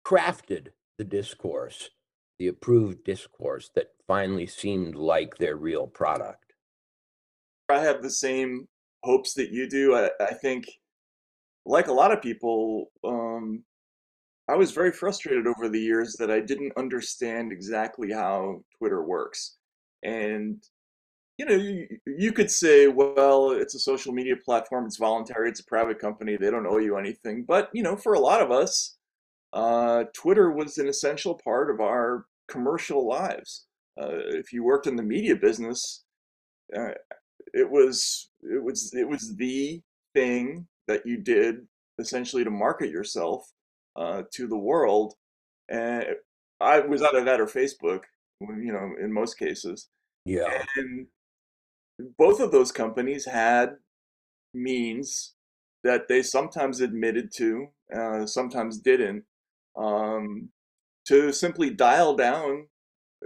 crafted 0.05 0.69
the 0.97 1.05
discourse 1.05 1.91
the 2.39 2.49
approved 2.49 3.05
discourse 3.05 3.71
that 3.75 3.91
finally 4.07 4.47
seemed 4.47 4.95
like 4.95 5.37
their 5.37 5.57
real 5.57 5.87
product. 5.87 6.55
I 7.69 7.81
have 7.81 8.03
the 8.03 8.11
same 8.11 8.69
hopes 9.03 9.35
that 9.35 9.51
you 9.51 9.69
do. 9.69 9.95
I, 9.95 10.11
I 10.21 10.35
think, 10.35 10.67
like 11.67 11.89
a 11.89 11.93
lot 11.93 12.13
of 12.13 12.23
people, 12.23 12.91
um, 13.05 13.65
I 14.49 14.57
was 14.57 14.73
very 14.73 14.93
frustrated 14.93 15.47
over 15.47 15.69
the 15.69 15.81
years 15.81 16.17
that 16.19 16.31
I 16.31 16.41
didn't 16.41 16.73
understand 16.77 17.53
exactly 17.53 18.13
how 18.13 18.63
Twitter 18.79 19.03
works. 19.03 19.57
And, 20.03 20.63
you 21.37 21.45
know, 21.45 21.55
you, 21.55 21.87
you 22.07 22.33
could 22.33 22.51
say, 22.51 22.89
well, 22.89 23.51
it's 23.51 23.75
a 23.75 23.81
social 23.81 24.13
media 24.13 24.37
platform, 24.43 24.87
it's 24.87 24.97
voluntary, 24.97 25.51
it's 25.51 25.61
a 25.61 25.65
private 25.65 25.99
company, 25.99 26.37
they 26.37 26.51
don't 26.51 26.67
owe 26.67 26.79
you 26.79 26.97
anything. 26.97 27.45
But, 27.45 27.69
you 27.75 27.83
know, 27.83 27.97
for 27.97 28.15
a 28.15 28.21
lot 28.21 28.41
of 28.41 28.51
us, 28.51 28.97
uh, 29.53 30.05
Twitter 30.15 30.51
was 30.51 30.79
an 30.79 30.89
essential 30.89 31.35
part 31.35 31.71
of 31.71 31.81
our 31.81 32.27
commercial 32.49 33.07
lives. 33.07 33.67
Uh, 34.01 34.17
if 34.29 34.53
you 34.53 34.65
worked 34.65 34.87
in 34.87 34.97
the 34.97 35.03
media 35.03 35.37
business, 35.37 36.05
uh, 36.77 36.91
it 37.55 37.69
was 37.69 38.31
it 38.43 38.63
was 38.63 38.93
it 38.95 39.09
was 39.09 39.35
the 39.37 39.81
thing 40.15 40.67
that 40.87 41.07
you 41.07 41.17
did 41.17 41.67
essentially 41.99 42.45
to 42.45 42.51
market 42.51 42.91
yourself 42.91 43.51
uh, 43.99 44.23
to 44.33 44.47
the 44.47 44.57
world. 44.57 45.15
And 45.69 46.07
I 46.61 46.81
was 46.81 47.03
either 47.03 47.25
that 47.25 47.41
or 47.41 47.47
Facebook, 47.47 48.03
you 48.41 48.73
know, 48.73 48.93
in 49.03 49.13
most 49.13 49.39
cases. 49.39 49.89
Yeah. 50.25 50.65
And 50.77 51.07
both 52.17 52.41
of 52.41 52.53
those 52.53 52.73
companies 52.73 53.27
had 53.27 53.77
means 54.55 55.35
that 55.85 56.09
they 56.09 56.23
sometimes 56.23 56.81
admitted 56.81 57.33
to, 57.37 57.69
uh, 57.95 58.27
sometimes 58.27 58.79
didn't, 58.79 59.25
um, 59.77 60.51
to 61.07 61.33
simply 61.33 61.71
dial 61.71 62.15
down 62.15 62.67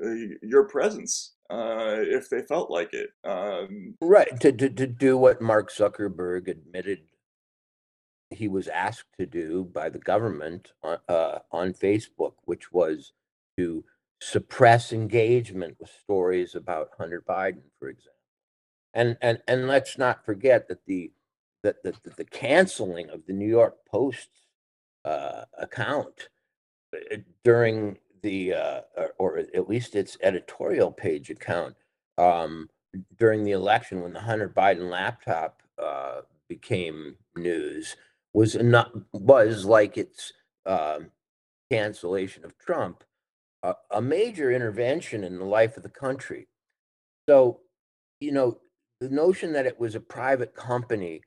uh, 0.03 0.37
your 0.43 0.65
presence 0.65 1.35
uh, 1.51 1.97
if 1.99 2.29
they 2.29 2.43
felt 2.43 2.71
like 2.71 2.93
it. 2.93 3.11
Um, 3.25 3.95
right. 4.01 4.41
To, 4.41 4.53
to, 4.53 4.71
to 4.71 4.87
do 4.87 5.17
what 5.17 5.43
Mark 5.43 5.71
Zuckerberg 5.71 6.49
admitted 6.49 7.01
he 8.33 8.49
was 8.49 8.69
asked 8.69 9.17
to 9.19 9.27
do 9.27 9.65
by 9.65 9.89
the 9.89 9.99
government 9.99 10.73
on, 10.83 10.99
uh, 11.09 11.39
on 11.51 11.73
Facebook, 11.73 12.35
which 12.45 12.73
was 12.73 13.13
to 13.57 13.85
suppress 14.21 14.93
engagement 14.93 15.77
with 15.81 15.91
stories 15.91 16.55
about 16.55 16.91
Hunter 16.97 17.23
Biden, 17.29 17.63
for 17.79 17.89
example. 17.89 18.13
And 18.95 19.17
and 19.23 19.39
and 19.49 19.67
let's 19.67 19.97
not 19.97 20.25
forget 20.25 20.69
that 20.69 20.85
the 20.87 21.13
that 21.63 21.83
the, 21.83 21.95
the, 22.17 22.25
canceling 22.25 23.09
of 23.11 23.25
the 23.27 23.33
New 23.33 23.49
York 23.49 23.77
Post 23.91 24.29
uh, 25.05 25.45
account 25.59 26.29
uh, 26.95 27.17
during 27.45 27.99
the 28.23 28.55
uh, 28.55 28.81
or, 29.19 29.39
at 29.39 29.69
least 29.69 29.95
its 29.95 30.17
editorial 30.23 30.91
page 30.91 31.31
account 31.31 31.75
um, 32.19 32.69
during 33.19 33.45
the 33.45 33.53
election 33.53 34.03
when 34.03 34.13
the 34.13 34.21
Hunter 34.21 34.49
Biden 34.49 34.91
laptop 34.91 35.63
uh, 35.83 36.21
became 36.49 37.17
news 37.37 37.97
was 38.35 38.55
not 38.57 38.93
was 39.13 39.65
like 39.65 39.97
its 39.97 40.33
uh, 40.67 41.01
cancellation 41.71 42.45
of 42.45 42.59
Trump 42.59 43.05
a, 43.63 43.75
a 43.93 44.03
major 44.03 44.51
intervention 44.51 45.25
in 45.25 45.39
the 45.39 45.45
life 45.45 45.77
of 45.77 45.83
the 45.83 45.89
country. 45.89 46.49
So, 47.29 47.61
you 48.21 48.33
know, 48.33 48.59
the 49.01 49.09
notion 49.09 49.53
that 49.53 49.67
it 49.67 49.79
was 49.79 49.95
a 49.95 50.01
private 50.01 50.55
company, 50.55 51.23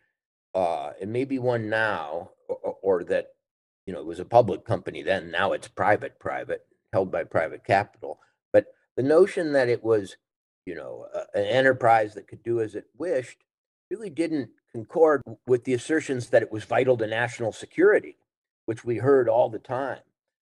uh, 0.53 0.91
it 0.99 1.07
may 1.07 1.25
be 1.25 1.39
one 1.39 1.69
now, 1.69 2.31
or, 2.47 2.77
or 2.81 3.03
that 3.05 3.27
you 3.85 3.93
know, 3.93 3.99
it 3.99 4.05
was 4.05 4.19
a 4.19 4.25
public 4.25 4.65
company 4.65 5.03
then. 5.03 5.29
Now 5.29 5.51
it's 5.51 5.67
private, 5.67 6.19
private, 6.19 6.65
held 6.91 7.11
by 7.11 7.23
private 7.23 7.63
capital. 7.63 8.19
But 8.51 8.67
the 8.95 9.03
notion 9.03 9.53
that 9.53 9.69
it 9.69 9.83
was, 9.83 10.17
you 10.65 10.73
know, 10.73 11.05
an 11.35 11.45
enterprise 11.45 12.15
that 12.15 12.27
could 12.27 12.41
do 12.41 12.61
as 12.61 12.73
it 12.73 12.85
wished 12.97 13.43
really 13.95 14.09
didn't 14.09 14.49
concord 14.71 15.21
with 15.47 15.63
the 15.63 15.73
assertions 15.73 16.29
that 16.29 16.41
it 16.41 16.51
was 16.51 16.65
vital 16.65 16.97
to 16.97 17.07
national 17.07 17.51
security, 17.51 18.17
which 18.65 18.83
we 18.83 18.97
heard 18.97 19.29
all 19.29 19.49
the 19.49 19.59
time. 19.59 19.99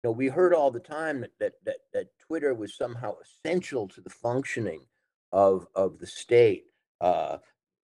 You 0.02 0.08
know, 0.08 0.12
we 0.12 0.28
heard 0.28 0.54
all 0.54 0.70
the 0.70 0.80
time 0.80 1.20
that 1.20 1.32
that 1.38 1.54
that, 1.64 1.76
that 1.92 2.06
Twitter 2.26 2.54
was 2.54 2.76
somehow 2.76 3.14
essential 3.20 3.88
to 3.88 4.00
the 4.00 4.10
functioning 4.10 4.86
of 5.32 5.66
of 5.74 5.98
the 5.98 6.06
state, 6.06 6.64
uh, 7.00 7.38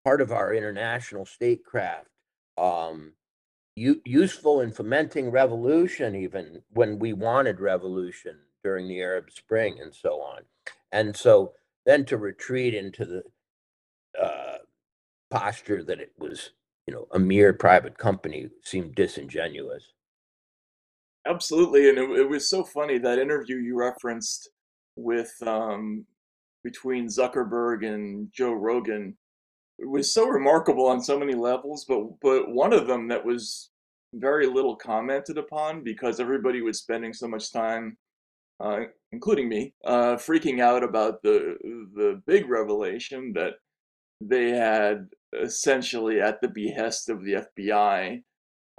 part 0.04 0.20
of 0.20 0.30
our 0.30 0.52
international 0.54 1.24
statecraft. 1.24 2.08
Um, 2.58 3.12
useful 3.76 4.60
in 4.60 4.72
fomenting 4.72 5.30
revolution, 5.30 6.14
even 6.14 6.62
when 6.70 6.98
we 6.98 7.14
wanted 7.14 7.60
revolution 7.60 8.36
during 8.62 8.88
the 8.88 9.00
Arab 9.00 9.30
Spring 9.30 9.78
and 9.80 9.94
so 9.94 10.20
on. 10.20 10.42
And 10.92 11.16
so 11.16 11.54
then 11.86 12.04
to 12.06 12.18
retreat 12.18 12.74
into 12.74 13.06
the 13.06 13.22
posture 15.30 15.82
that 15.84 16.00
it 16.00 16.12
was, 16.18 16.50
you 16.86 16.94
know, 16.94 17.06
a 17.12 17.18
mere 17.18 17.52
private 17.52 17.98
company 17.98 18.48
seemed 18.62 18.94
disingenuous. 18.94 19.92
Absolutely, 21.26 21.88
and 21.88 21.98
it, 21.98 22.10
it 22.20 22.28
was 22.28 22.48
so 22.48 22.64
funny 22.64 22.98
that 22.98 23.18
interview 23.18 23.56
you 23.56 23.76
referenced 23.76 24.50
with 24.96 25.32
um, 25.46 26.04
between 26.64 27.06
Zuckerberg 27.06 27.86
and 27.86 28.28
Joe 28.32 28.52
Rogan 28.52 29.16
it 29.80 29.88
was 29.88 30.12
so 30.12 30.28
remarkable 30.28 30.86
on 30.86 31.00
so 31.02 31.18
many 31.18 31.34
levels, 31.34 31.86
but 31.88 32.02
but 32.20 32.50
one 32.50 32.72
of 32.72 32.86
them 32.86 33.08
that 33.08 33.24
was 33.24 33.70
very 34.14 34.46
little 34.46 34.76
commented 34.76 35.38
upon 35.38 35.82
because 35.82 36.20
everybody 36.20 36.60
was 36.60 36.78
spending 36.78 37.14
so 37.14 37.26
much 37.26 37.52
time, 37.52 37.96
uh, 38.60 38.80
including 39.12 39.48
me, 39.48 39.72
uh, 39.84 40.16
freaking 40.16 40.60
out 40.60 40.84
about 40.84 41.22
the 41.22 41.56
the 41.94 42.22
big 42.26 42.48
revelation 42.48 43.32
that 43.34 43.54
they 44.20 44.50
had 44.50 45.08
essentially 45.32 46.20
at 46.20 46.40
the 46.40 46.48
behest 46.48 47.08
of 47.08 47.24
the 47.24 47.46
FBI 47.58 48.22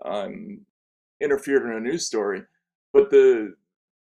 um, 0.03 0.65
interfered 1.21 1.65
in 1.65 1.77
a 1.77 1.79
news 1.79 2.05
story. 2.05 2.43
But 2.93 3.09
the 3.09 3.55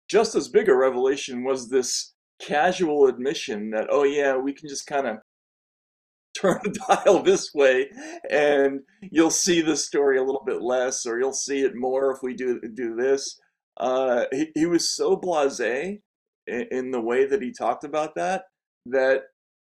just 0.08 0.34
as 0.34 0.48
big 0.48 0.68
a 0.68 0.74
revelation 0.74 1.44
was 1.44 1.68
this 1.68 2.14
casual 2.40 3.06
admission 3.06 3.70
that 3.70 3.88
oh 3.90 4.04
yeah 4.04 4.36
we 4.36 4.52
can 4.52 4.68
just 4.68 4.86
kind 4.86 5.06
of 5.06 5.18
turn 6.34 6.58
the 6.62 6.70
dial 7.04 7.22
this 7.22 7.52
way 7.52 7.90
and 8.30 8.80
you'll 9.10 9.30
see 9.30 9.60
the 9.60 9.76
story 9.76 10.18
a 10.18 10.22
little 10.22 10.44
bit 10.46 10.62
less 10.62 11.04
or 11.04 11.18
you'll 11.18 11.32
see 11.32 11.60
it 11.60 11.74
more 11.74 12.12
if 12.12 12.18
we 12.22 12.34
do 12.34 12.60
do 12.74 12.94
this 12.94 13.40
uh, 13.78 14.24
he, 14.32 14.50
he 14.54 14.66
was 14.66 14.90
so 14.90 15.16
blasé 15.16 16.00
in, 16.46 16.66
in 16.70 16.90
the 16.90 17.00
way 17.00 17.26
that 17.26 17.42
he 17.42 17.52
talked 17.52 17.84
about 17.84 18.14
that 18.14 18.44
that 18.86 19.22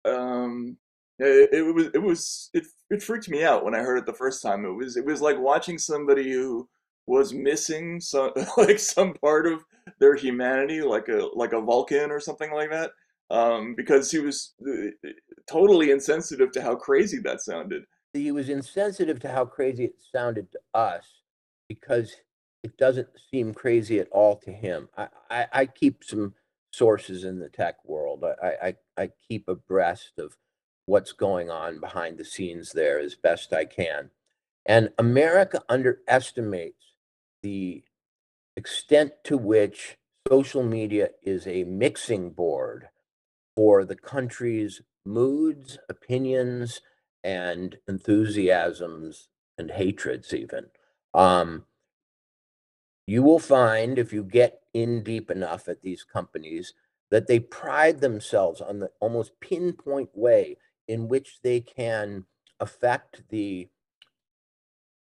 um, 0.05 0.77
it, 1.19 1.51
it, 1.53 1.75
was 1.75 1.87
it 1.95 2.03
was 2.03 2.51
it, 2.53 2.67
it 2.91 3.03
freaked 3.03 3.29
me 3.29 3.45
out 3.45 3.65
when 3.65 3.75
I 3.75 3.79
heard 3.79 3.99
it 3.99 4.07
the 4.07 4.13
first 4.13 4.43
time. 4.43 4.65
It 4.65 4.73
was 4.73 4.97
it 4.97 5.05
was 5.05 5.21
like 5.21 5.39
watching 5.39 5.79
somebody 5.79 6.33
who 6.33 6.69
was 7.07 7.33
missing 7.33 8.01
some 8.01 8.33
like 8.57 8.79
some 8.79 9.15
part 9.15 9.47
of 9.47 9.65
their 9.99 10.15
humanity, 10.15 10.83
like 10.83 11.09
a 11.09 11.29
like 11.35 11.53
a 11.53 11.61
Vulcan 11.61 12.11
or 12.11 12.21
something 12.21 12.53
like 12.53 12.71
that, 12.71 12.91
um, 13.31 13.75
because 13.77 14.11
he 14.11 14.19
was 14.19 14.55
uh, 14.67 15.09
totally 15.49 15.91
insensitive 15.91 16.51
to 16.53 16.63
how 16.63 16.75
crazy 16.75 17.19
that 17.21 17.41
sounded. 17.41 17.85
He 18.13 18.33
was 18.33 18.49
insensitive 18.49 19.21
to 19.21 19.31
how 19.31 19.45
crazy 19.45 19.85
it 19.85 19.97
sounded 20.13 20.51
to 20.53 20.59
us 20.75 21.05
because 21.69 22.15
it 22.63 22.77
doesn't 22.79 23.09
seem 23.31 23.55
crazy 23.55 24.01
at 24.01 24.09
all 24.11 24.37
to 24.39 24.51
him. 24.51 24.89
I, 24.97 25.09
I, 25.31 25.47
I 25.53 25.67
keep 25.67 26.03
some 26.03 26.35
sources 26.73 27.25
in 27.25 27.39
the 27.39 27.49
tech 27.49 27.77
world. 27.85 28.25
I, 28.25 28.49
I, 28.63 28.75
I 28.97 29.11
keep 29.29 29.49
abreast 29.49 30.19
of 30.19 30.35
what's 30.87 31.13
going 31.13 31.51
on 31.51 31.81
behind 31.81 32.17
the 32.17 32.25
scenes 32.25 32.73
there 32.73 32.99
as 32.99 33.15
best 33.15 33.53
I 33.53 33.65
can. 33.65 34.11
And 34.65 34.91
America 34.99 35.63
underestimates 35.69 36.95
the 37.43 37.85
extent 38.57 39.13
to 39.25 39.37
which 39.37 39.99
social 40.29 40.63
media 40.63 41.11
is 41.23 41.47
a 41.47 41.65
mixing 41.65 42.31
board 42.31 42.89
for 43.55 43.85
the 43.85 43.97
country's 43.97 44.83
moods, 45.05 45.79
opinions, 45.89 46.81
and 47.23 47.79
enthusiasms 47.89 49.29
and 49.59 49.71
hatreds, 49.71 50.35
even. 50.35 50.67
Um, 51.15 51.65
you 53.07 53.23
will 53.23 53.39
find 53.39 53.99
if 53.99 54.13
you 54.13 54.25
get 54.25 54.63
in 54.75 55.03
deep 55.03 55.31
enough 55.31 55.69
at 55.69 55.83
these 55.83 56.05
companies 56.05 56.75
that 57.11 57.29
they 57.29 57.39
pride 57.39 58.01
themselves 58.01 58.61
on 58.61 58.81
the 58.81 58.91
almost 59.01 59.39
pinpoint 59.41 60.11
way 60.13 60.57
in 60.89 61.09
which 61.09 61.39
they 61.43 61.61
can 61.61 62.25
affect 62.61 63.23
the 63.29 63.69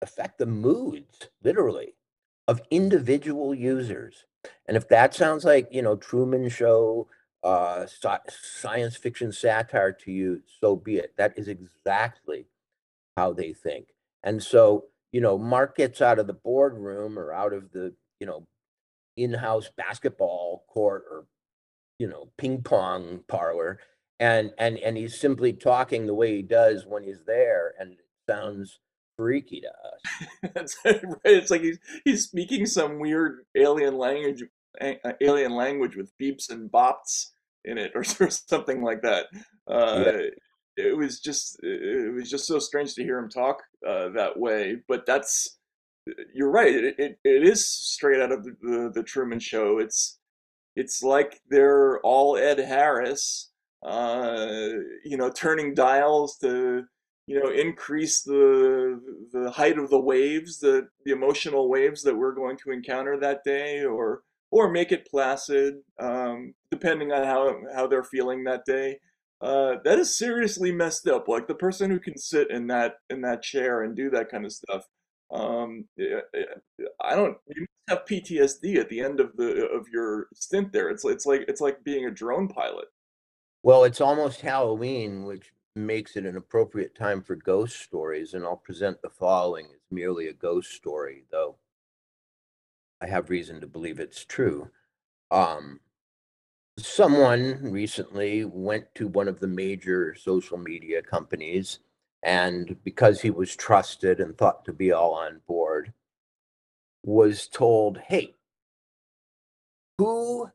affect 0.02 0.38
the 0.38 0.46
moods 0.46 1.30
literally 1.44 1.96
of 2.48 2.62
individual 2.70 3.56
users. 3.56 4.26
And 4.68 4.76
if 4.76 4.90
that 4.90 5.14
sounds 5.14 5.46
like 5.46 5.68
you 5.72 5.82
know 5.82 5.96
truman 5.96 6.50
show 6.50 7.08
uh, 7.44 7.86
science 8.30 8.96
fiction 8.96 9.32
satire 9.32 9.92
to 9.92 10.12
you 10.12 10.42
so 10.62 10.76
be 10.76 10.98
it. 10.98 11.14
That 11.18 11.38
is 11.38 11.48
exactly 11.48 12.46
how 13.18 13.34
they 13.34 13.54
think. 13.54 13.88
And 14.24 14.42
so 14.42 14.86
you 15.12 15.22
know 15.22 15.38
mark 15.38 15.78
gets 15.78 16.02
out 16.02 16.20
of 16.20 16.28
the 16.28 16.34
boardroom 16.34 17.18
or 17.18 17.32
out 17.34 17.54
of 17.54 17.72
the 17.72 17.94
you 18.20 18.28
know 18.28 18.48
in-house 19.16 19.70
basketball 19.78 20.66
court 20.68 21.04
or 21.10 21.26
you 22.00 22.08
know 22.08 22.30
ping 22.38 22.62
pong 22.62 23.24
parlor 23.28 23.80
and 24.20 24.52
and 24.58 24.78
and 24.80 24.98
he's 24.98 25.20
simply 25.20 25.54
talking 25.54 26.06
the 26.06 26.14
way 26.14 26.36
he 26.36 26.42
does 26.42 26.86
when 26.86 27.04
he's 27.04 27.24
there 27.26 27.74
and 27.80 27.94
it 27.94 28.00
sounds 28.30 28.80
freaky 29.18 29.62
to 29.62 30.60
us. 30.60 30.76
It's 31.26 31.52
like 31.52 31.62
he's 31.62 31.80
he's 32.04 32.24
speaking 32.24 32.66
some 32.66 33.00
weird 33.00 33.46
alien 33.56 33.98
language 33.98 34.44
alien 35.22 35.56
language 35.56 35.96
with 35.96 36.12
beeps 36.22 36.50
and 36.50 36.72
bops 36.72 37.28
in 37.64 37.78
it 37.78 37.92
or, 37.96 38.04
or 38.20 38.30
something 38.30 38.82
like 38.84 39.02
that. 39.02 39.28
Uh, 39.68 40.04
yeah. 40.06 40.22
it 40.78 40.98
was 40.98 41.20
just 41.20 41.58
it 41.64 42.14
was 42.14 42.30
just 42.30 42.46
so 42.46 42.60
strange 42.60 42.94
to 42.96 43.04
hear 43.04 43.18
him 43.18 43.30
talk 43.30 43.64
uh, 43.88 44.10
that 44.10 44.38
way 44.38 44.78
but 44.88 45.06
that's 45.06 45.58
you're 46.34 46.52
right 46.52 46.76
it, 46.76 46.96
it, 46.98 47.20
it 47.24 47.44
is 47.48 47.66
straight 47.66 48.20
out 48.20 48.32
of 48.32 48.44
the, 48.44 48.56
the, 48.62 48.92
the 48.96 49.04
truman 49.04 49.40
show. 49.40 49.80
It's 49.80 50.20
it's 50.76 51.04
like 51.04 51.40
they're 51.50 52.00
all 52.00 52.36
ed 52.36 52.58
harris 52.58 53.52
you 53.86 55.18
know, 55.18 55.30
turning 55.30 55.74
dials 55.74 56.38
to 56.38 56.84
you 57.26 57.42
know 57.42 57.50
increase 57.50 58.22
the 58.22 59.00
the 59.32 59.52
height 59.52 59.78
of 59.78 59.90
the 59.90 60.00
waves, 60.00 60.60
the 60.60 60.88
the 61.06 61.12
emotional 61.12 61.70
waves 61.70 62.04
that 62.04 62.16
we're 62.16 62.34
going 62.34 62.58
to 62.58 62.72
encounter 62.72 63.20
that 63.20 63.44
day, 63.44 63.84
or 63.84 64.22
or 64.52 64.70
make 64.70 64.92
it 64.92 65.08
placid, 65.10 65.76
um, 66.00 66.54
depending 66.70 67.12
on 67.12 67.24
how 67.26 67.56
how 67.74 67.88
they're 67.88 68.04
feeling 68.04 68.44
that 68.44 68.66
day. 68.66 69.00
Uh, 69.42 69.76
that 69.84 70.00
is 70.00 70.18
seriously 70.18 70.72
messed 70.72 71.08
up. 71.08 71.28
Like 71.28 71.48
the 71.48 71.56
person 71.56 71.92
who 71.92 72.00
can 72.00 72.18
sit 72.18 72.50
in 72.50 72.68
that 72.68 72.96
in 73.10 73.22
that 73.22 73.42
chair 73.44 73.84
and 73.84 73.96
do 73.96 74.10
that 74.12 74.30
kind 74.30 74.46
of 74.46 74.54
stuff. 74.54 74.86
Um, 75.32 75.86
I 77.02 77.16
don't. 77.16 77.38
You 77.48 77.66
have 77.90 78.06
PTSD 78.06 78.78
at 78.78 78.90
the 78.90 79.02
end 79.02 79.20
of 79.20 79.36
the 79.36 79.68
of 79.68 79.88
your 79.92 80.28
stint 80.34 80.72
there. 80.72 80.90
It's 80.90 81.04
it's 81.04 81.26
like 81.26 81.46
it's 81.48 81.60
like 81.60 81.84
being 81.84 82.06
a 82.06 82.12
drone 82.12 82.48
pilot. 82.48 82.86
Well, 83.64 83.86
it's 83.86 84.02
almost 84.02 84.42
Halloween, 84.42 85.24
which 85.24 85.54
makes 85.76 86.18
it 86.18 86.26
an 86.26 86.36
appropriate 86.36 86.96
time 86.96 87.22
for 87.22 87.36
ghost 87.38 87.80
stories, 87.82 88.34
and 88.34 88.44
I'll 88.44 88.58
present 88.58 89.02
the 89.02 89.10
following 89.10 89.68
as 89.68 89.80
merely 89.90 90.28
a 90.28 90.34
ghost 90.34 90.74
story, 90.74 91.24
though 91.32 91.56
I 93.02 93.08
have 93.08 93.30
reason 93.30 93.62
to 93.62 93.68
believe 93.68 94.02
it's 94.02 94.26
true. 94.26 94.70
Um, 95.32 95.80
someone 96.78 97.72
recently 97.72 98.44
went 98.44 98.94
to 98.96 99.08
one 99.08 99.30
of 99.30 99.40
the 99.40 99.48
major 99.48 100.14
social 100.14 100.58
media 100.58 101.02
companies, 101.02 101.80
and 102.22 102.76
because 102.84 103.22
he 103.22 103.30
was 103.30 103.56
trusted 103.56 104.20
and 104.20 104.38
thought 104.38 104.66
to 104.66 104.74
be 104.74 104.92
all 104.92 105.14
on 105.14 105.40
board, 105.48 105.94
was 107.06 107.48
told, 107.48 107.98
hey, 107.98 108.36
who 109.98 110.50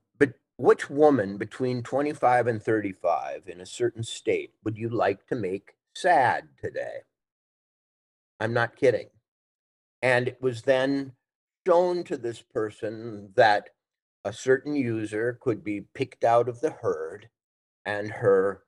which 0.58 0.90
woman 0.90 1.36
between 1.36 1.82
25 1.84 2.48
and 2.48 2.62
35 2.62 3.44
in 3.46 3.60
a 3.60 3.66
certain 3.66 4.02
state 4.02 4.52
would 4.64 4.76
you 4.76 4.88
like 4.88 5.24
to 5.28 5.36
make 5.36 5.74
sad 5.94 6.48
today? 6.60 6.98
I'm 8.40 8.52
not 8.52 8.76
kidding. 8.76 9.06
And 10.02 10.26
it 10.28 10.38
was 10.42 10.62
then 10.62 11.12
shown 11.66 12.02
to 12.04 12.16
this 12.16 12.42
person 12.42 13.30
that 13.36 13.70
a 14.24 14.32
certain 14.32 14.74
user 14.74 15.38
could 15.40 15.62
be 15.62 15.82
picked 15.94 16.24
out 16.24 16.48
of 16.48 16.60
the 16.60 16.70
herd 16.70 17.28
and 17.86 18.10
her 18.10 18.64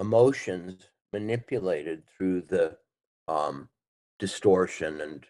emotions 0.00 0.90
manipulated 1.12 2.04
through 2.06 2.42
the 2.42 2.76
um, 3.26 3.68
distortion 4.20 5.00
and 5.00 5.26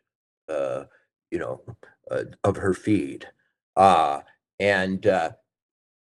uh, 0.48 0.84
you 1.30 1.38
know 1.38 1.62
uh, 2.10 2.24
of 2.44 2.56
her 2.56 2.74
feed 2.74 3.26
uh, 3.76 4.20
and 4.60 5.06
uh, 5.06 5.30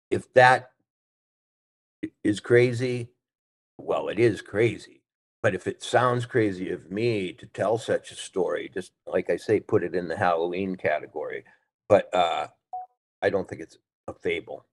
if 0.09 0.31
that 0.33 0.71
is 2.23 2.39
crazy, 2.39 3.09
well, 3.77 4.09
it 4.09 4.19
is 4.19 4.41
crazy. 4.41 5.01
But 5.41 5.55
if 5.55 5.67
it 5.67 5.81
sounds 5.81 6.25
crazy 6.25 6.69
of 6.69 6.91
me 6.91 7.31
to 7.33 7.45
tell 7.47 7.77
such 7.77 8.11
a 8.11 8.15
story, 8.15 8.69
just 8.73 8.91
like 9.07 9.29
I 9.29 9.37
say, 9.37 9.59
put 9.59 9.83
it 9.83 9.95
in 9.95 10.07
the 10.07 10.17
Halloween 10.17 10.75
category. 10.75 11.45
But 11.87 12.13
uh, 12.13 12.47
I 13.21 13.29
don't 13.29 13.47
think 13.47 13.61
it's 13.61 13.77
a 14.07 14.13
fable. 14.13 14.65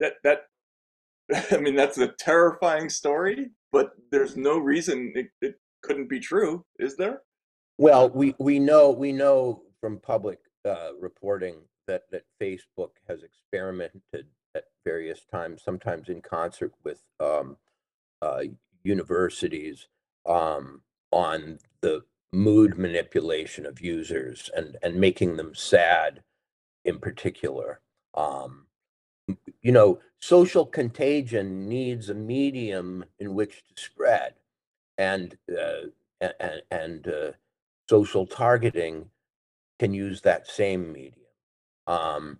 That 0.00 0.14
that 0.24 0.46
I 1.52 1.58
mean, 1.58 1.76
that's 1.76 1.98
a 1.98 2.08
terrifying 2.18 2.88
story, 2.88 3.50
but 3.72 3.90
there's 4.10 4.36
no 4.36 4.58
reason 4.58 5.12
it, 5.14 5.28
it 5.42 5.56
couldn't 5.82 6.08
be 6.08 6.20
true, 6.20 6.64
is 6.78 6.96
there? 6.96 7.22
Well, 7.76 8.08
we 8.10 8.34
we 8.38 8.58
know 8.58 8.90
we 8.90 9.12
know 9.12 9.62
from 9.80 10.00
public 10.00 10.38
uh, 10.64 10.90
reporting 10.98 11.56
that 11.88 12.04
that 12.12 12.24
Facebook 12.40 12.90
has 13.08 13.24
experimented 13.24 14.26
at 14.54 14.66
various 14.84 15.24
times, 15.24 15.62
sometimes 15.62 16.08
in 16.08 16.20
concert 16.20 16.72
with 16.84 17.02
um, 17.18 17.56
uh, 18.22 18.42
universities, 18.84 19.88
um, 20.26 20.82
on 21.10 21.58
the 21.80 22.04
mood 22.32 22.78
manipulation 22.78 23.66
of 23.66 23.80
users 23.80 24.50
and 24.54 24.76
and 24.82 24.94
making 24.94 25.36
them 25.36 25.54
sad, 25.54 26.22
in 26.84 26.98
particular. 27.00 27.80
Um, 28.14 28.66
you 29.62 29.72
know, 29.72 29.98
social 30.20 30.64
contagion 30.64 31.68
needs 31.68 32.08
a 32.08 32.14
medium 32.14 33.04
in 33.18 33.34
which 33.34 33.64
to 33.64 33.82
spread, 33.82 34.34
and 34.96 35.36
uh, 35.50 35.88
and 36.20 36.62
and 36.70 37.08
uh, 37.08 37.32
social 37.88 38.26
targeting 38.26 39.10
can 39.78 39.94
use 39.94 40.20
that 40.22 40.46
same 40.46 40.92
medium. 40.92 41.27
Um, 41.88 42.38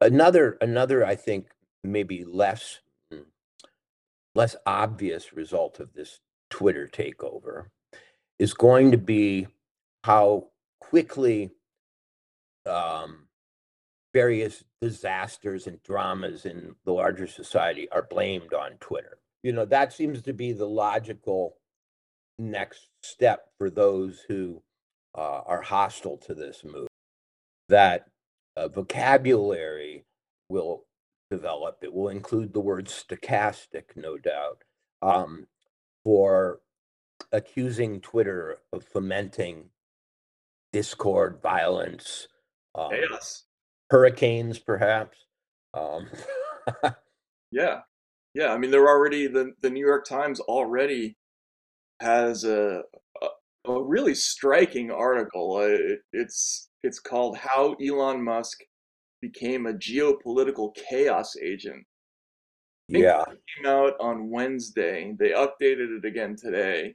another 0.00 0.56
another 0.62 1.04
I 1.04 1.14
think 1.14 1.48
maybe 1.84 2.24
less 2.24 2.80
mm, 3.12 3.24
less 4.34 4.56
obvious 4.64 5.34
result 5.34 5.78
of 5.78 5.92
this 5.92 6.20
Twitter 6.48 6.88
takeover 6.90 7.66
is 8.38 8.54
going 8.54 8.90
to 8.90 8.98
be 8.98 9.46
how 10.04 10.48
quickly 10.80 11.50
um, 12.66 13.28
various 14.14 14.64
disasters 14.80 15.66
and 15.66 15.82
dramas 15.82 16.46
in 16.46 16.74
the 16.84 16.92
larger 16.92 17.26
society 17.26 17.88
are 17.90 18.06
blamed 18.10 18.54
on 18.54 18.72
Twitter. 18.80 19.18
You 19.42 19.52
know, 19.52 19.64
that 19.66 19.92
seems 19.92 20.22
to 20.22 20.32
be 20.32 20.52
the 20.52 20.66
logical 20.66 21.58
next 22.38 22.88
step 23.02 23.48
for 23.58 23.70
those 23.70 24.20
who 24.26 24.62
uh, 25.16 25.40
are 25.46 25.62
hostile 25.62 26.16
to 26.18 26.34
this 26.34 26.64
move. 26.64 26.88
That 27.72 28.04
uh, 28.54 28.68
vocabulary 28.68 30.04
will 30.50 30.84
develop. 31.30 31.78
It 31.80 31.90
will 31.90 32.10
include 32.10 32.52
the 32.52 32.60
word 32.60 32.84
stochastic, 32.84 33.96
no 33.96 34.18
doubt, 34.18 34.62
um, 35.00 35.46
for 36.04 36.60
accusing 37.32 38.02
Twitter 38.02 38.58
of 38.74 38.84
fomenting 38.84 39.70
discord, 40.74 41.38
violence, 41.42 42.28
um, 42.74 42.90
chaos, 42.90 43.44
hurricanes, 43.88 44.58
perhaps. 44.58 45.16
Um, 45.72 46.08
yeah, 47.50 47.80
yeah. 48.34 48.52
I 48.52 48.58
mean, 48.58 48.70
they're 48.70 48.86
already 48.86 49.28
the 49.28 49.54
the 49.62 49.70
New 49.70 49.84
York 49.84 50.04
Times 50.04 50.40
already 50.40 51.16
has 52.00 52.44
a 52.44 52.82
a, 53.22 53.70
a 53.70 53.82
really 53.82 54.14
striking 54.14 54.90
article. 54.90 55.62
It, 55.62 56.00
it's 56.12 56.68
it's 56.82 56.98
called 56.98 57.36
"How 57.36 57.74
Elon 57.74 58.22
Musk 58.22 58.60
Became 59.20 59.66
a 59.66 59.72
Geopolitical 59.72 60.74
Chaos 60.74 61.36
Agent." 61.36 61.84
Yeah, 62.88 63.22
it 63.22 63.40
came 63.56 63.66
out 63.66 63.94
on 64.00 64.30
Wednesday. 64.30 65.14
They 65.18 65.30
updated 65.30 65.98
it 65.98 66.04
again 66.04 66.36
today, 66.36 66.94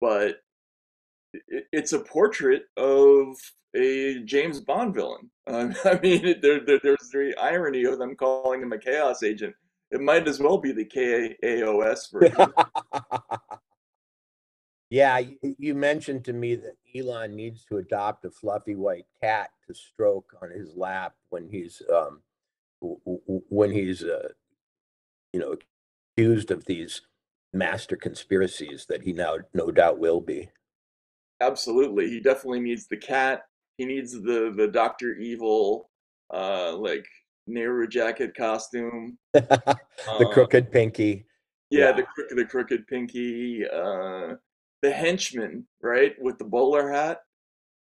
but 0.00 0.36
it's 1.72 1.92
a 1.92 2.00
portrait 2.00 2.64
of 2.76 3.36
a 3.74 4.20
James 4.24 4.60
Bond 4.60 4.94
villain. 4.94 5.30
Um, 5.46 5.74
I 5.84 5.98
mean, 6.02 6.36
there, 6.40 6.60
there, 6.64 6.80
there's 6.82 7.10
the 7.12 7.34
irony 7.40 7.84
of 7.84 7.98
them 7.98 8.16
calling 8.16 8.62
him 8.62 8.72
a 8.72 8.78
chaos 8.78 9.22
agent. 9.22 9.54
It 9.90 10.00
might 10.00 10.26
as 10.26 10.40
well 10.40 10.58
be 10.58 10.72
the 10.72 10.84
KAOS 10.84 12.12
version. 12.12 12.52
yeah, 14.90 15.20
you 15.58 15.74
mentioned 15.74 16.24
to 16.26 16.32
me 16.32 16.54
that 16.56 16.76
Elon 16.94 17.34
needs 17.34 17.64
to 17.66 17.78
adopt 17.78 18.24
a 18.24 18.30
fluffy 18.30 18.74
white 18.74 19.06
cat 19.22 19.50
to 19.66 19.74
stroke 19.74 20.34
on 20.42 20.50
his 20.50 20.74
lap 20.76 21.14
when 21.30 21.48
he's 21.48 21.82
um, 21.92 22.20
when 23.48 23.70
he's 23.70 24.04
uh, 24.04 24.28
you 25.32 25.40
know 25.40 25.56
accused 26.16 26.50
of 26.50 26.64
these 26.66 27.02
master 27.52 27.96
conspiracies 27.96 28.86
that 28.88 29.02
he 29.02 29.12
now 29.12 29.36
no 29.54 29.70
doubt 29.70 29.98
will 29.98 30.20
be. 30.20 30.48
Absolutely, 31.40 32.08
he 32.08 32.20
definitely 32.20 32.60
needs 32.60 32.86
the 32.86 32.96
cat 32.96 33.42
he 33.76 33.84
needs 33.84 34.12
the 34.12 34.52
the 34.56 34.68
Doctor 34.68 35.14
Evil, 35.14 35.90
uh, 36.32 36.74
like 36.76 37.06
Nehru 37.46 37.86
jacket 37.86 38.34
costume. 38.34 39.18
the 39.32 39.76
uh, 40.08 40.32
crooked 40.32 40.72
pinky. 40.72 41.26
Yeah, 41.70 41.86
yeah, 41.86 41.92
the 41.92 42.02
crooked 42.04 42.36
the 42.36 42.44
crooked 42.44 42.86
pinky. 42.86 43.64
Uh, 43.68 44.34
the 44.86 44.92
henchman, 44.92 45.66
right, 45.82 46.14
with 46.20 46.38
the 46.38 46.44
bowler 46.44 46.90
hat. 46.90 47.22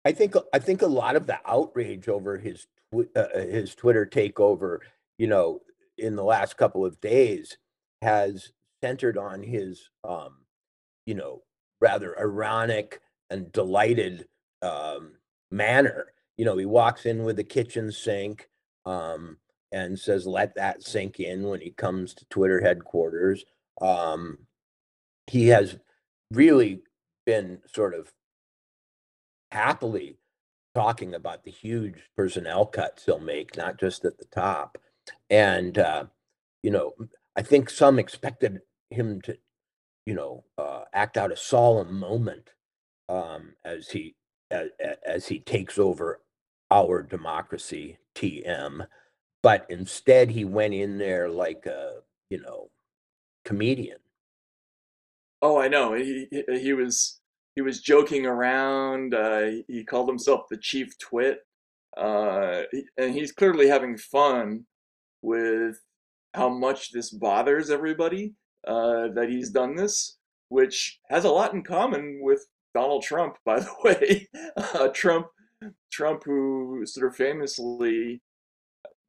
I 0.05 0.13
think 0.13 0.35
I 0.53 0.59
think 0.59 0.81
a 0.81 0.87
lot 0.87 1.17
of 1.17 1.27
the 1.27 1.37
outrage 1.45 2.07
over 2.07 2.37
his 2.37 2.67
uh, 2.95 3.03
uh, 3.15 3.39
his 3.41 3.75
Twitter 3.75 4.05
takeover, 4.05 4.79
you 5.17 5.27
know, 5.27 5.59
in 5.97 6.15
the 6.15 6.23
last 6.23 6.55
couple 6.55 6.85
of 6.85 7.01
days, 7.01 7.57
has 8.01 8.51
centered 8.81 9.17
on 9.17 9.43
his, 9.43 9.89
um, 10.07 10.37
you 11.05 11.15
know, 11.15 11.41
rather 11.81 12.17
ironic 12.17 13.01
and 13.29 13.51
delighted 13.51 14.27
um, 14.61 15.13
manner. 15.51 16.13
You 16.37 16.45
know, 16.45 16.55
he 16.55 16.65
walks 16.65 17.05
in 17.05 17.23
with 17.23 17.35
the 17.35 17.43
kitchen 17.43 17.91
sink 17.91 18.47
um, 18.85 19.37
and 19.71 19.99
says, 19.99 20.25
let 20.25 20.55
that 20.55 20.81
sink 20.81 21.19
in 21.19 21.43
when 21.43 21.59
he 21.59 21.71
comes 21.71 22.13
to 22.13 22.25
Twitter 22.29 22.61
headquarters. 22.61 23.43
Um, 23.81 24.37
he 25.27 25.47
has 25.47 25.77
really 26.31 26.81
been 27.25 27.59
sort 27.71 27.93
of 27.93 28.11
happily 29.51 30.17
talking 30.73 31.15
about 31.15 31.43
the 31.43 31.51
huge 31.51 31.95
personnel 32.17 32.65
cuts 32.65 33.05
he'll 33.05 33.19
make, 33.19 33.55
not 33.55 33.79
just 33.79 34.05
at 34.05 34.17
the 34.17 34.25
top. 34.25 34.77
And, 35.29 35.77
uh, 35.77 36.05
you 36.61 36.71
know, 36.71 36.93
I 37.35 37.41
think 37.41 37.69
some 37.69 37.97
expected 37.99 38.59
him 38.89 39.21
to, 39.21 39.37
you 40.05 40.13
know, 40.13 40.43
uh, 40.57 40.81
act 40.93 41.17
out 41.17 41.31
a 41.31 41.37
solemn 41.37 41.97
moment 41.97 42.49
um, 43.09 43.53
as 43.63 43.89
he 43.89 44.15
as, 44.51 44.69
as 45.05 45.27
he 45.27 45.39
takes 45.39 45.79
over 45.79 46.21
our 46.71 47.01
democracy, 47.01 47.97
TM. 48.15 48.85
But 49.41 49.65
instead, 49.69 50.29
he 50.29 50.45
went 50.45 50.73
in 50.73 50.97
there 50.97 51.29
like 51.29 51.65
a, 51.65 52.01
you 52.29 52.41
know, 52.41 52.69
comedian. 53.43 53.97
Oh, 55.47 55.59
I 55.59 55.67
know. 55.67 55.93
He 55.93 56.27
he 56.31 56.73
was 56.73 57.19
he 57.53 57.61
was 57.61 57.79
joking 57.79 58.25
around. 58.25 59.13
Uh, 59.13 59.61
he 59.67 59.83
called 59.83 60.09
himself 60.09 60.41
the 60.49 60.57
chief 60.57 60.97
twit, 60.97 61.41
uh, 61.95 62.63
and 62.97 63.13
he's 63.13 63.31
clearly 63.31 63.67
having 63.67 63.95
fun 63.95 64.65
with 65.21 65.79
how 66.33 66.49
much 66.49 66.91
this 66.91 67.11
bothers 67.11 67.69
everybody 67.69 68.33
uh, 68.67 69.09
that 69.09 69.27
he's 69.29 69.51
done 69.51 69.75
this, 69.75 70.17
which 70.49 70.99
has 71.11 71.25
a 71.25 71.29
lot 71.29 71.53
in 71.53 71.61
common 71.61 72.21
with 72.23 72.43
Donald 72.73 73.03
Trump, 73.03 73.35
by 73.45 73.59
the 73.59 73.75
way. 73.83 74.27
Uh, 74.57 74.87
Trump, 74.95 75.27
Trump, 75.91 76.23
who 76.23 76.87
sort 76.87 77.05
of 77.05 77.15
famously 77.15 78.19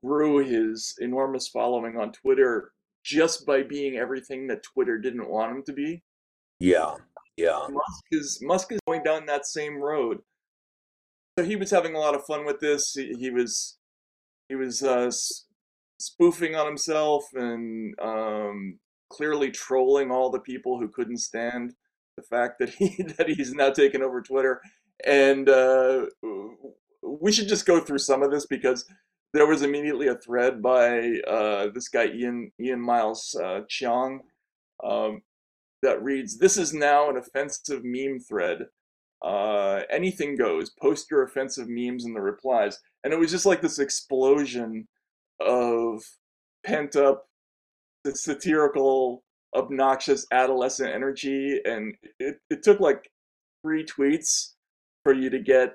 grew 0.05 0.44
his 0.44 0.96
enormous 1.01 1.49
following 1.49 1.96
on 1.96 2.12
Twitter 2.12 2.72
just 3.03 3.46
by 3.46 3.62
being 3.62 3.96
everything 3.96 4.46
that 4.49 4.62
Twitter 4.62 4.99
didn't 4.99 5.31
want 5.31 5.51
him 5.51 5.62
to 5.64 5.72
be. 5.72 6.03
Yeah, 6.59 6.95
yeah. 7.37 7.66
Musk 7.71 8.05
is 8.12 8.38
Musk 8.42 8.73
is 8.73 8.81
going 8.87 9.03
down 9.03 9.27
that 9.27 9.47
same 9.47 9.81
road. 9.81 10.19
So 11.38 11.45
he 11.45 11.57
was 11.57 11.71
having 11.71 11.95
a 11.95 11.99
lot 11.99 12.14
of 12.14 12.25
fun 12.25 12.47
with 12.47 12.61
this. 12.61 12.92
He, 12.95 13.14
he 13.19 13.31
was 13.31 13.79
he 14.49 14.55
was 14.55 14.83
uh, 14.83 15.11
spoofing 15.99 16.55
on 16.55 16.66
himself 16.66 17.25
and 17.35 17.95
um, 18.01 18.79
clearly 19.11 19.51
trolling 19.51 20.11
all 20.11 20.31
the 20.31 20.40
people 20.40 20.79
who 20.79 20.88
couldn't 20.88 21.19
stand 21.19 21.75
the 22.16 22.23
fact 22.23 22.59
that 22.59 22.71
he 22.71 23.03
that 23.19 23.29
he's 23.29 23.53
now 23.53 23.71
taken 23.71 24.03
over 24.03 24.23
Twitter, 24.23 24.61
and 25.05 25.49
uh, 25.49 26.07
we 27.03 27.33
should 27.33 27.49
just 27.49 27.66
go 27.66 27.81
through 27.81 27.99
some 27.99 28.23
of 28.23 28.31
this 28.31 28.47
because 28.47 28.87
there 29.35 29.47
was 29.47 29.62
immediately 29.62 30.09
a 30.09 30.14
thread 30.14 30.62
by 30.62 31.19
uh, 31.29 31.69
this 31.75 31.88
guy 31.88 32.07
Ian 32.07 32.51
Ian 32.61 32.81
Miles 32.81 33.37
uh, 33.42 33.61
Cheong 33.69 34.21
um, 34.83 35.21
that 35.83 36.03
reads, 36.03 36.39
"This 36.39 36.57
is 36.57 36.73
now 36.73 37.11
an 37.11 37.17
offensive 37.17 37.83
meme 37.85 38.21
thread. 38.21 38.67
Uh, 39.23 39.83
anything 39.91 40.37
goes. 40.37 40.71
Post 40.71 41.11
your 41.11 41.23
offensive 41.23 41.69
memes 41.69 42.05
in 42.05 42.15
the 42.15 42.21
replies." 42.21 42.81
And 43.05 43.12
it 43.12 43.19
was 43.19 43.31
just 43.31 43.47
like 43.47 43.61
this 43.61 43.79
explosion 43.79 44.89
of 45.41 46.03
pent 46.65 46.97
up 46.97 47.29
satirical 48.15 49.25
obnoxious 49.55 50.27
adolescent 50.33 50.93
energy 50.93 51.61
and 51.65 51.95
it, 52.19 52.39
it 52.51 52.62
took 52.62 52.79
like 52.79 53.11
three 53.62 53.85
tweets 53.85 54.53
for 55.03 55.12
you 55.12 55.31
to 55.31 55.39
get 55.39 55.71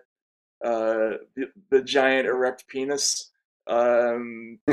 uh, 0.63 1.17
the, 1.35 1.47
the 1.71 1.81
giant 1.81 2.27
erect 2.27 2.67
penis 2.67 3.30
um, 3.71 4.59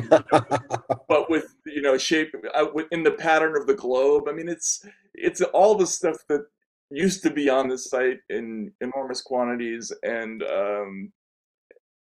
but 1.08 1.30
with 1.30 1.54
you 1.66 1.80
know 1.80 1.96
shape 1.96 2.34
uh, 2.54 2.66
in 2.90 3.02
the 3.02 3.12
pattern 3.12 3.56
of 3.56 3.66
the 3.66 3.74
globe 3.74 4.24
i 4.28 4.32
mean 4.32 4.48
it's 4.48 4.84
it's 5.14 5.40
all 5.40 5.74
the 5.74 5.86
stuff 5.86 6.16
that 6.28 6.44
used 6.90 7.22
to 7.22 7.30
be 7.30 7.48
on 7.48 7.68
the 7.68 7.78
site 7.78 8.18
in 8.28 8.72
enormous 8.80 9.22
quantities 9.22 9.92
and 10.02 10.42
um 10.42 11.12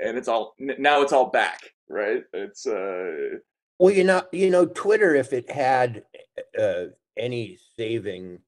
and 0.00 0.18
it's 0.18 0.28
all 0.28 0.54
now 0.58 1.02
it's 1.02 1.12
all 1.12 1.30
back 1.30 1.60
right 1.88 2.24
it's 2.32 2.66
uh 2.66 3.38
well, 3.82 3.92
you 3.92 4.04
know, 4.04 4.22
you 4.30 4.48
know, 4.48 4.66
Twitter, 4.66 5.12
if 5.16 5.32
it 5.32 5.50
had 5.50 6.04
uh, 6.56 6.84
any 7.16 7.58
saving 7.76 8.38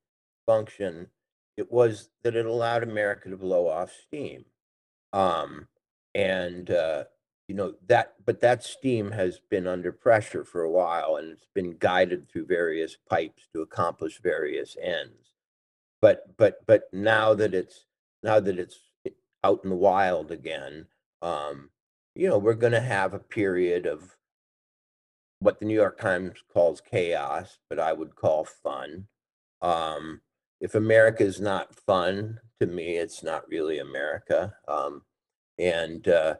function, 0.46 1.08
it 1.56 1.72
was 1.72 2.08
that 2.22 2.36
it 2.36 2.46
allowed 2.46 2.84
America 2.84 3.30
to 3.30 3.36
blow 3.36 3.68
off 3.68 3.90
steam. 4.06 4.44
Um, 5.12 5.66
and 6.14 6.70
uh, 6.70 7.04
you 7.48 7.54
know 7.54 7.74
that, 7.86 8.14
but 8.24 8.40
that 8.40 8.64
steam 8.64 9.10
has 9.10 9.40
been 9.50 9.66
under 9.66 9.92
pressure 9.92 10.44
for 10.44 10.62
a 10.62 10.70
while, 10.70 11.16
and 11.16 11.30
it's 11.30 11.48
been 11.54 11.76
guided 11.78 12.28
through 12.28 12.46
various 12.46 12.96
pipes 13.08 13.48
to 13.52 13.62
accomplish 13.62 14.20
various 14.22 14.76
ends. 14.80 15.34
But 16.00 16.36
but 16.36 16.60
but 16.66 16.84
now 16.92 17.34
that 17.34 17.54
it's 17.54 17.86
now 18.22 18.40
that 18.40 18.58
it's 18.58 18.80
out 19.42 19.60
in 19.62 19.70
the 19.70 19.76
wild 19.76 20.30
again, 20.30 20.86
um, 21.20 21.70
you 22.14 22.28
know, 22.28 22.38
we're 22.38 22.54
going 22.54 22.72
to 22.72 22.80
have 22.80 23.12
a 23.12 23.18
period 23.18 23.86
of 23.86 24.16
what 25.40 25.58
the 25.58 25.66
New 25.66 25.74
York 25.74 26.00
Times 26.00 26.42
calls 26.52 26.80
chaos, 26.80 27.58
but 27.68 27.78
I 27.78 27.92
would 27.92 28.14
call 28.16 28.44
fun. 28.44 29.06
Um, 29.60 30.22
if 30.60 30.74
America 30.74 31.22
is 31.22 31.40
not 31.40 31.74
fun, 31.74 32.40
to 32.60 32.66
me, 32.66 32.96
it's 32.96 33.22
not 33.22 33.46
really 33.48 33.80
America. 33.80 34.54
Um, 34.66 35.02
and 35.58 36.08
uh, 36.08 36.36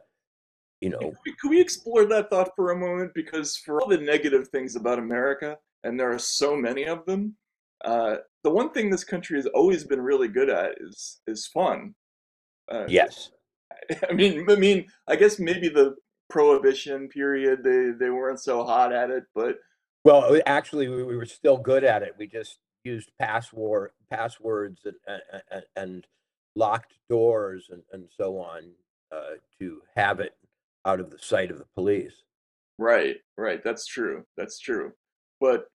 you 0.81 0.89
know, 0.89 1.13
can 1.39 1.49
we, 1.49 1.59
explore 1.59 2.05
that 2.05 2.29
thought 2.29 2.51
for 2.55 2.71
a 2.71 2.75
moment? 2.77 3.11
Because 3.15 3.57
for 3.57 3.81
all 3.81 3.87
the 3.87 3.97
negative 3.97 4.49
things 4.49 4.75
about 4.75 4.99
America, 4.99 5.57
and 5.83 5.99
there 5.99 6.11
are 6.11 6.19
so 6.19 6.55
many 6.55 6.85
of 6.85 7.05
them, 7.05 7.35
uh, 7.83 8.17
the 8.43 8.49
one 8.49 8.71
thing 8.71 8.89
this 8.89 9.03
country 9.03 9.37
has 9.37 9.45
always 9.47 9.83
been 9.83 10.01
really 10.01 10.27
good 10.27 10.49
at 10.49 10.71
is 10.79 11.21
is 11.27 11.47
fun. 11.47 11.95
Uh, 12.71 12.85
yes. 12.87 13.31
I 14.09 14.13
mean, 14.13 14.45
I 14.49 14.55
mean, 14.55 14.85
I 15.07 15.15
guess 15.15 15.39
maybe 15.39 15.69
the 15.69 15.95
prohibition 16.29 17.07
period 17.07 17.63
they 17.63 17.91
they 17.97 18.09
weren't 18.09 18.39
so 18.39 18.63
hot 18.63 18.91
at 18.91 19.09
it, 19.09 19.23
but 19.33 19.57
well, 20.03 20.39
actually, 20.45 20.87
we, 20.87 21.03
we 21.03 21.17
were 21.17 21.25
still 21.25 21.57
good 21.57 21.83
at 21.83 22.03
it. 22.03 22.13
We 22.17 22.27
just 22.27 22.59
used 22.83 23.11
password 23.19 23.91
passwords 24.11 24.81
and 24.85 25.21
and, 25.51 25.63
and 25.75 26.07
locked 26.55 26.93
doors 27.09 27.69
and, 27.71 27.81
and 27.91 28.07
so 28.15 28.37
on 28.37 28.69
uh, 29.11 29.35
to 29.59 29.81
have 29.95 30.19
it 30.19 30.35
out 30.85 30.99
of 30.99 31.09
the 31.09 31.19
sight 31.19 31.51
of 31.51 31.57
the 31.57 31.65
police. 31.75 32.13
Right, 32.77 33.17
right. 33.37 33.63
That's 33.63 33.85
true. 33.85 34.25
That's 34.37 34.59
true. 34.59 34.93
But 35.39 35.65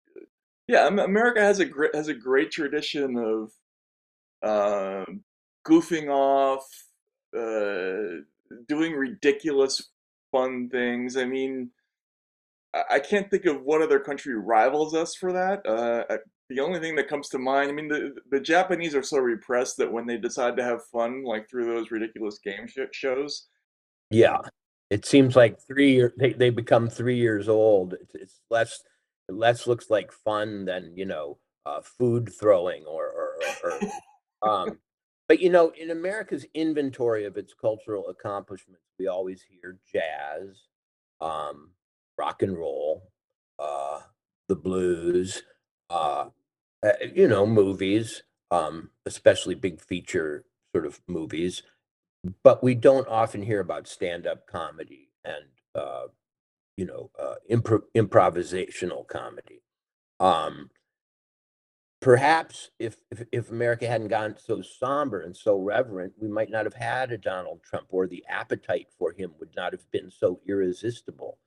yeah, 0.68 0.86
America 0.86 1.40
has 1.40 1.58
a 1.58 1.64
great 1.64 1.94
has 1.94 2.08
a 2.08 2.14
great 2.14 2.50
tradition 2.50 3.16
of 3.16 3.50
uh, 4.42 5.04
goofing 5.66 6.08
off, 6.08 6.66
uh, 7.36 8.22
doing 8.68 8.92
ridiculous 8.92 9.90
fun 10.30 10.68
things. 10.68 11.16
I 11.16 11.24
mean, 11.24 11.70
I 12.88 13.00
can't 13.00 13.28
think 13.30 13.46
of 13.46 13.62
what 13.62 13.82
other 13.82 13.98
country 13.98 14.34
rivals 14.36 14.94
us 14.94 15.14
for 15.14 15.32
that. 15.32 15.66
Uh, 15.66 16.18
the 16.48 16.60
only 16.60 16.78
thing 16.78 16.94
that 16.96 17.08
comes 17.08 17.28
to 17.30 17.38
mind, 17.38 17.70
I 17.70 17.72
mean, 17.72 17.88
the 17.88 18.14
the 18.30 18.40
Japanese 18.40 18.94
are 18.94 19.02
so 19.02 19.18
repressed 19.18 19.76
that 19.78 19.90
when 19.90 20.06
they 20.06 20.18
decide 20.18 20.56
to 20.56 20.64
have 20.64 20.84
fun, 20.86 21.24
like 21.24 21.48
through 21.48 21.66
those 21.66 21.90
ridiculous 21.90 22.38
game 22.38 22.66
sh- 22.66 22.78
shows, 22.92 23.48
yeah, 24.10 24.38
it 24.90 25.07
seems 25.07 25.37
like 25.37 25.61
three 25.61 25.92
years 25.92 26.12
they, 26.18 26.33
they 26.33 26.50
become 26.50 26.88
three 26.88 27.16
years 27.16 27.48
old. 27.48 27.94
It's, 27.94 28.14
it's 28.14 28.40
less 28.50 28.83
less 29.29 29.66
looks 29.66 29.90
like 29.90 30.12
fun 30.12 30.64
than 30.64 30.92
you 30.96 31.07
know 31.07 31.38
uh, 31.66 31.81
food 31.81 32.31
throwing 32.33 32.85
or 32.85 33.07
or, 33.07 33.35
or, 33.64 33.81
or 34.42 34.50
um, 34.50 34.79
but 35.29 35.40
you 35.40 35.50
know 35.50 35.72
in 35.79 35.90
America's 35.90 36.44
inventory 36.55 37.24
of 37.24 37.37
its 37.37 37.55
cultural 37.55 38.09
accomplishments, 38.09 38.85
we 38.98 39.07
always 39.07 39.42
hear 39.42 39.79
jazz, 39.90 40.66
um, 41.20 41.70
rock 42.18 42.42
and 42.42 42.59
roll, 42.59 43.11
uh, 43.59 44.00
the 44.48 44.57
blues, 44.57 45.42
uh, 45.90 46.26
uh, 46.83 46.92
you 47.14 47.29
know, 47.29 47.46
movies, 47.46 48.22
um, 48.50 48.90
especially 49.07 49.55
big 49.55 49.81
feature 49.81 50.44
sort 50.72 50.87
of 50.87 51.00
movies. 51.07 51.62
But 52.42 52.62
we 52.62 52.74
don't 52.74 53.09
often 53.09 53.42
hear 53.42 53.61
about 53.61 53.88
stand-up 53.88 54.46
comedy 54.46 55.09
and 55.24 55.44
uh, 55.74 56.06
you 56.76 56.85
know 56.85 57.11
uh, 57.18 57.37
impro- 57.50 57.83
improvisational 57.96 59.06
comedy. 59.06 59.62
Um, 60.18 60.70
perhaps 62.00 62.70
if, 62.78 62.96
if 63.11 63.22
if 63.33 63.50
America 63.50 63.87
hadn't 63.87 64.09
gone 64.09 64.37
so 64.38 64.61
somber 64.61 65.20
and 65.22 65.37
so 65.37 65.59
reverent, 65.59 66.12
we 66.18 66.28
might 66.28 66.50
not 66.50 66.66
have 66.66 66.74
had 66.74 67.11
a 67.11 67.18
Donald 67.18 67.62
Trump, 67.62 67.87
or 67.90 68.06
the 68.06 68.24
appetite 68.28 68.88
for 68.98 69.12
him 69.12 69.33
would 69.38 69.54
not 69.56 69.72
have 69.72 69.90
been 69.90 70.11
so 70.11 70.40
irresistible. 70.46 71.38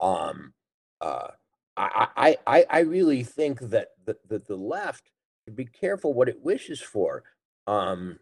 Um, 0.00 0.52
uh, 1.00 1.28
I, 1.76 2.36
I, 2.46 2.66
I 2.68 2.80
really 2.80 3.22
think 3.22 3.60
that 3.60 3.90
the, 4.04 4.16
the, 4.28 4.40
the 4.40 4.56
left 4.56 5.10
should 5.44 5.54
be 5.54 5.66
careful 5.66 6.12
what 6.12 6.28
it 6.28 6.42
wishes 6.42 6.80
for. 6.80 7.22
Um, 7.68 8.18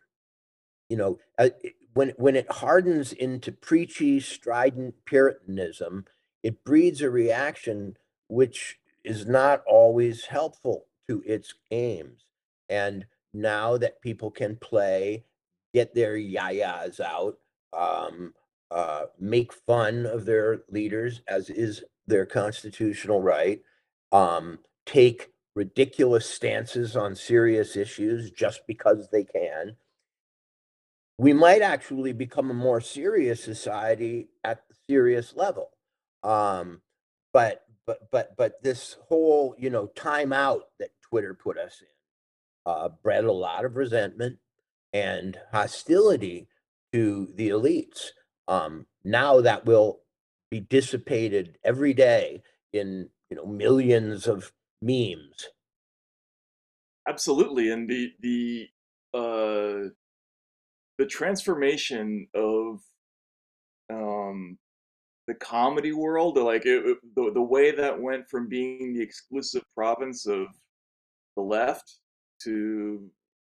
you 0.91 0.97
know, 0.97 1.19
uh, 1.39 1.49
when 1.97 2.13
when 2.19 2.37
it 2.37 2.53
hardens 2.53 3.15
into 3.15 3.51
preachy, 3.51 4.21
strident 4.21 4.95
Puritanism, 5.07 6.05
it 6.43 6.63
breeds 6.63 7.01
a 7.01 7.09
reaction 7.09 7.97
which 8.29 8.79
is 9.03 9.25
not 9.25 9.63
always 9.67 10.27
helpful 10.27 10.85
to 11.09 11.23
its 11.25 11.55
aims. 11.71 12.27
And 12.69 13.07
now 13.33 13.79
that 13.79 14.03
people 14.03 14.31
can 14.31 14.57
play, 14.57 15.25
get 15.73 15.95
their 15.95 16.17
yayas 16.19 17.01
out, 17.01 17.39
um, 17.73 18.35
uh, 18.71 19.07
make 19.19 19.55
fun 19.55 20.05
of 20.05 20.27
their 20.27 20.65
leaders, 20.69 21.23
as 21.29 21.49
is 21.49 21.83
their 22.07 22.27
constitutional 22.27 23.23
right, 23.23 23.63
um, 24.13 24.59
take 24.85 25.33
ridiculous 25.55 26.29
stances 26.29 26.95
on 26.95 27.15
serious 27.15 27.75
issues 27.75 28.31
just 28.31 28.61
because 28.67 29.09
they 29.11 29.25
can. 29.25 29.77
We 31.19 31.33
might 31.33 31.63
actually 31.63 32.13
become 32.13 32.51
a 32.51 32.55
more 32.55 32.81
serious 32.81 33.43
society 33.43 34.29
at 34.45 34.69
the 34.69 34.75
serious 34.89 35.35
level. 35.35 35.71
Um, 36.23 36.83
but 37.33 37.65
but 37.87 38.11
but 38.11 38.37
but 38.37 38.63
this 38.63 38.97
whole 39.09 39.55
you 39.59 39.71
know 39.71 39.89
timeout 39.95 40.63
that 40.79 40.91
Twitter 41.03 41.35
put 41.35 41.57
us 41.59 41.81
in 41.81 42.73
uh, 42.73 42.89
bred 43.03 43.25
a 43.25 43.33
lot 43.33 43.65
of 43.65 43.77
resentment 43.77 44.39
and 44.93 45.39
hostility 45.53 46.49
to 46.93 47.33
the 47.35 47.49
elites 47.51 48.09
um, 48.49 48.87
now 49.05 49.41
that 49.41 49.67
will 49.67 50.01
be 50.51 50.61
dissipated 50.61 51.59
every 51.65 51.95
day 51.95 52.43
in 52.73 53.09
you 53.31 53.37
know 53.37 53.47
millions 53.47 54.27
of 54.27 54.53
memes. 54.83 55.49
Absolutely, 57.09 57.71
and 57.71 57.89
the 57.89 58.13
the 58.21 58.69
uh, 59.15 59.91
the 60.99 61.07
transformation 61.07 62.27
of 62.35 62.81
um, 63.93 64.59
the 65.27 65.35
comedy 65.35 65.93
world, 65.93 66.37
like 66.39 66.67
it, 66.67 66.99
the 67.15 67.31
the 67.33 67.43
way 67.43 67.71
that 67.71 68.01
went 68.01 68.29
from 68.29 68.49
being 68.49 68.95
the 68.95 69.03
exclusive 69.03 69.63
province 69.75 70.27
of 70.27 70.47
the 71.37 71.43
left 71.43 71.99
to 72.43 73.11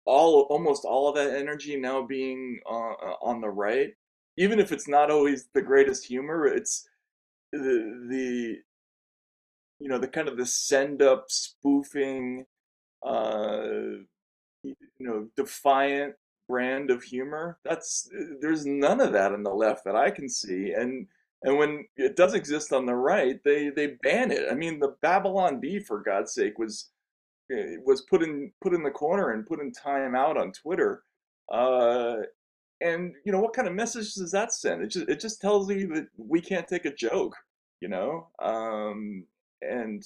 all 0.05 0.41
almost 0.49 0.85
all 0.85 1.09
of 1.09 1.15
that 1.15 1.35
energy 1.35 1.75
now 1.75 2.01
being 2.01 2.59
uh, 2.69 2.93
on 3.21 3.41
the 3.41 3.49
right 3.49 3.93
even 4.37 4.59
if 4.59 4.71
it's 4.71 4.87
not 4.87 5.11
always 5.11 5.47
the 5.53 5.61
greatest 5.61 6.05
humor, 6.05 6.45
it's 6.45 6.87
the 7.51 8.05
the 8.09 8.57
you 9.79 9.89
know 9.89 9.97
the 9.97 10.07
kind 10.07 10.27
of 10.27 10.37
the 10.37 10.45
send 10.45 11.01
up 11.01 11.25
spoofing, 11.29 12.45
uh, 13.05 13.65
you 14.63 14.75
know, 14.99 15.27
defiant 15.35 16.15
brand 16.47 16.91
of 16.91 17.03
humor. 17.03 17.57
That's 17.63 18.09
there's 18.41 18.65
none 18.65 19.01
of 19.01 19.13
that 19.13 19.33
on 19.33 19.43
the 19.43 19.53
left 19.53 19.85
that 19.85 19.95
I 19.95 20.11
can 20.11 20.29
see, 20.29 20.71
and 20.71 21.07
and 21.43 21.57
when 21.57 21.85
it 21.97 22.15
does 22.15 22.33
exist 22.33 22.73
on 22.73 22.85
the 22.85 22.95
right, 22.95 23.39
they 23.43 23.69
they 23.69 23.97
ban 24.03 24.31
it. 24.31 24.47
I 24.51 24.55
mean, 24.55 24.79
the 24.79 24.95
Babylon 25.01 25.59
Bee, 25.59 25.79
for 25.79 26.01
God's 26.01 26.33
sake, 26.33 26.57
was 26.57 26.89
eh, 27.51 27.77
was 27.85 28.01
put 28.01 28.23
in 28.23 28.51
put 28.61 28.73
in 28.73 28.83
the 28.83 28.91
corner 28.91 29.31
and 29.31 29.47
put 29.47 29.59
in 29.59 29.71
time 29.71 30.15
out 30.15 30.37
on 30.37 30.51
Twitter. 30.51 31.03
Uh, 31.51 32.17
and 32.81 33.13
you 33.25 33.31
know 33.31 33.39
what 33.39 33.53
kind 33.53 33.67
of 33.67 33.73
message 33.73 34.13
does 34.13 34.31
that 34.31 34.53
send 34.53 34.83
it 34.83 34.87
just 34.87 35.09
it 35.09 35.19
just 35.19 35.41
tells 35.41 35.69
you 35.69 35.87
that 35.87 36.07
we 36.17 36.39
can't 36.39 36.67
take 36.67 36.85
a 36.85 36.93
joke 36.93 37.35
you 37.81 37.87
know 37.87 38.27
um, 38.39 39.25
and 39.61 40.03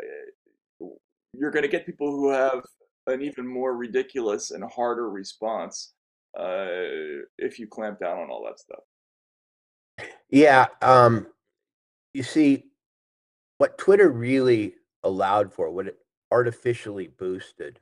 uh, 0.00 0.86
you're 1.32 1.50
going 1.50 1.62
to 1.62 1.68
get 1.68 1.86
people 1.86 2.10
who 2.10 2.30
have 2.30 2.62
an 3.06 3.22
even 3.22 3.46
more 3.46 3.76
ridiculous 3.76 4.50
and 4.50 4.64
harder 4.64 5.10
response 5.10 5.92
uh, 6.38 7.24
if 7.38 7.58
you 7.58 7.66
clamp 7.66 7.98
down 8.00 8.18
on 8.18 8.30
all 8.30 8.44
that 8.44 8.58
stuff. 8.58 10.08
Yeah 10.30 10.66
um, 10.80 11.26
you 12.14 12.22
see 12.22 12.64
what 13.58 13.78
twitter 13.78 14.10
really 14.10 14.74
allowed 15.04 15.52
for 15.52 15.70
what 15.70 15.86
it 15.86 15.98
artificially 16.30 17.08
boosted 17.08 17.78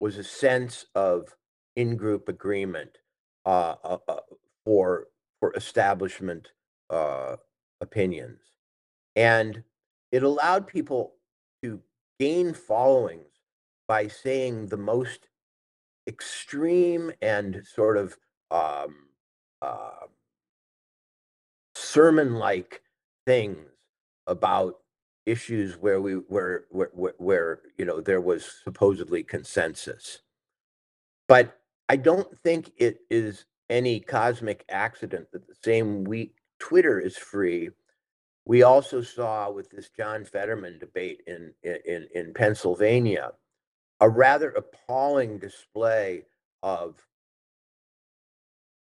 was 0.00 0.16
a 0.18 0.24
sense 0.24 0.86
of 0.94 1.34
in-group 1.76 2.28
agreement 2.28 2.98
uh, 3.46 3.74
uh, 3.84 3.98
uh, 4.08 4.20
for 4.64 5.08
for 5.40 5.52
establishment 5.54 6.52
uh, 6.90 7.36
opinions, 7.80 8.40
and 9.16 9.62
it 10.12 10.22
allowed 10.22 10.66
people 10.66 11.14
to 11.62 11.80
gain 12.18 12.54
followings 12.54 13.33
by 13.86 14.08
saying 14.08 14.66
the 14.66 14.76
most 14.76 15.28
extreme 16.06 17.12
and 17.22 17.62
sort 17.66 17.96
of 17.96 18.16
um, 18.50 18.94
uh, 19.62 20.06
sermon-like 21.74 22.82
things 23.26 23.68
about 24.26 24.76
issues 25.26 25.76
where 25.76 26.00
we 26.00 26.14
where, 26.14 26.64
where 26.70 27.14
where 27.16 27.60
you 27.78 27.84
know 27.84 28.00
there 28.00 28.20
was 28.20 28.60
supposedly 28.62 29.22
consensus 29.22 30.20
but 31.28 31.58
I 31.88 31.96
don't 31.96 32.36
think 32.38 32.72
it 32.76 32.98
is 33.10 33.44
any 33.70 34.00
cosmic 34.00 34.64
accident 34.68 35.28
that 35.32 35.46
the 35.46 35.54
same 35.62 36.04
week 36.04 36.36
Twitter 36.58 36.98
is 36.98 37.16
free. 37.16 37.70
We 38.46 38.62
also 38.62 39.00
saw 39.00 39.50
with 39.50 39.70
this 39.70 39.90
John 39.90 40.24
Fetterman 40.24 40.78
debate 40.78 41.22
in, 41.26 41.52
in, 41.62 42.06
in 42.14 42.34
Pennsylvania 42.34 43.32
a 44.00 44.08
rather 44.08 44.50
appalling 44.50 45.38
display 45.38 46.24
of 46.62 46.96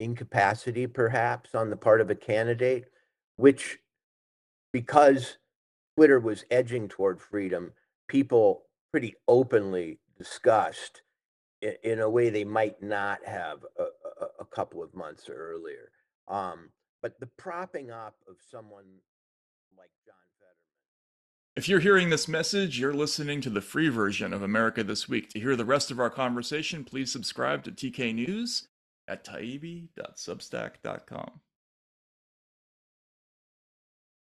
incapacity, 0.01 0.87
perhaps, 0.87 1.55
on 1.55 1.71
the 1.71 1.77
part 1.77 2.01
of 2.01 2.11
a 2.11 2.15
candidate, 2.15 2.87
which, 3.37 3.79
because 4.73 5.39
Twitter 5.97 6.21
was 6.21 6.45
edging 6.51 6.89
toward 6.89 7.21
freedom, 7.21 7.73
people 8.09 8.63
pretty 8.93 9.15
openly 9.29 9.99
discussed 10.19 11.03
in 11.83 12.01
a 12.01 12.11
way 12.11 12.31
they 12.31 12.45
might 12.45 12.83
not 12.83 13.25
have 13.25 13.65
a, 13.79 13.83
a, 13.83 14.27
a 14.41 14.45
couple 14.45 14.83
of 14.83 14.95
months 14.95 15.29
earlier. 15.31 15.91
Um, 16.29 16.71
but 17.03 17.19
the 17.21 17.27
propping 17.39 17.91
up 17.91 18.17
of 18.29 18.37
someone 18.51 18.85
like 19.77 19.91
John. 20.05 20.15
If 21.57 21.69
you're 21.71 21.81
hearing 21.81 22.11
this 22.11 22.29
message, 22.29 22.79
you're 22.79 22.93
listening 22.93 23.41
to 23.41 23.49
the 23.49 23.63
free 23.63 23.89
version 23.89 24.35
of 24.35 24.43
America 24.43 24.85
This 24.85 25.09
Week. 25.09 25.31
To 25.31 25.41
hear 25.41 25.57
the 25.57 25.65
rest 25.65 25.91
of 25.91 25.99
our 25.99 26.11
conversation, 26.11 26.85
please 26.85 27.11
subscribe 27.11 27.65
to 27.65 27.71
TK 27.71 28.15
News 28.15 28.69
at 29.09 29.25
taibbi.substack.com. 29.25 31.41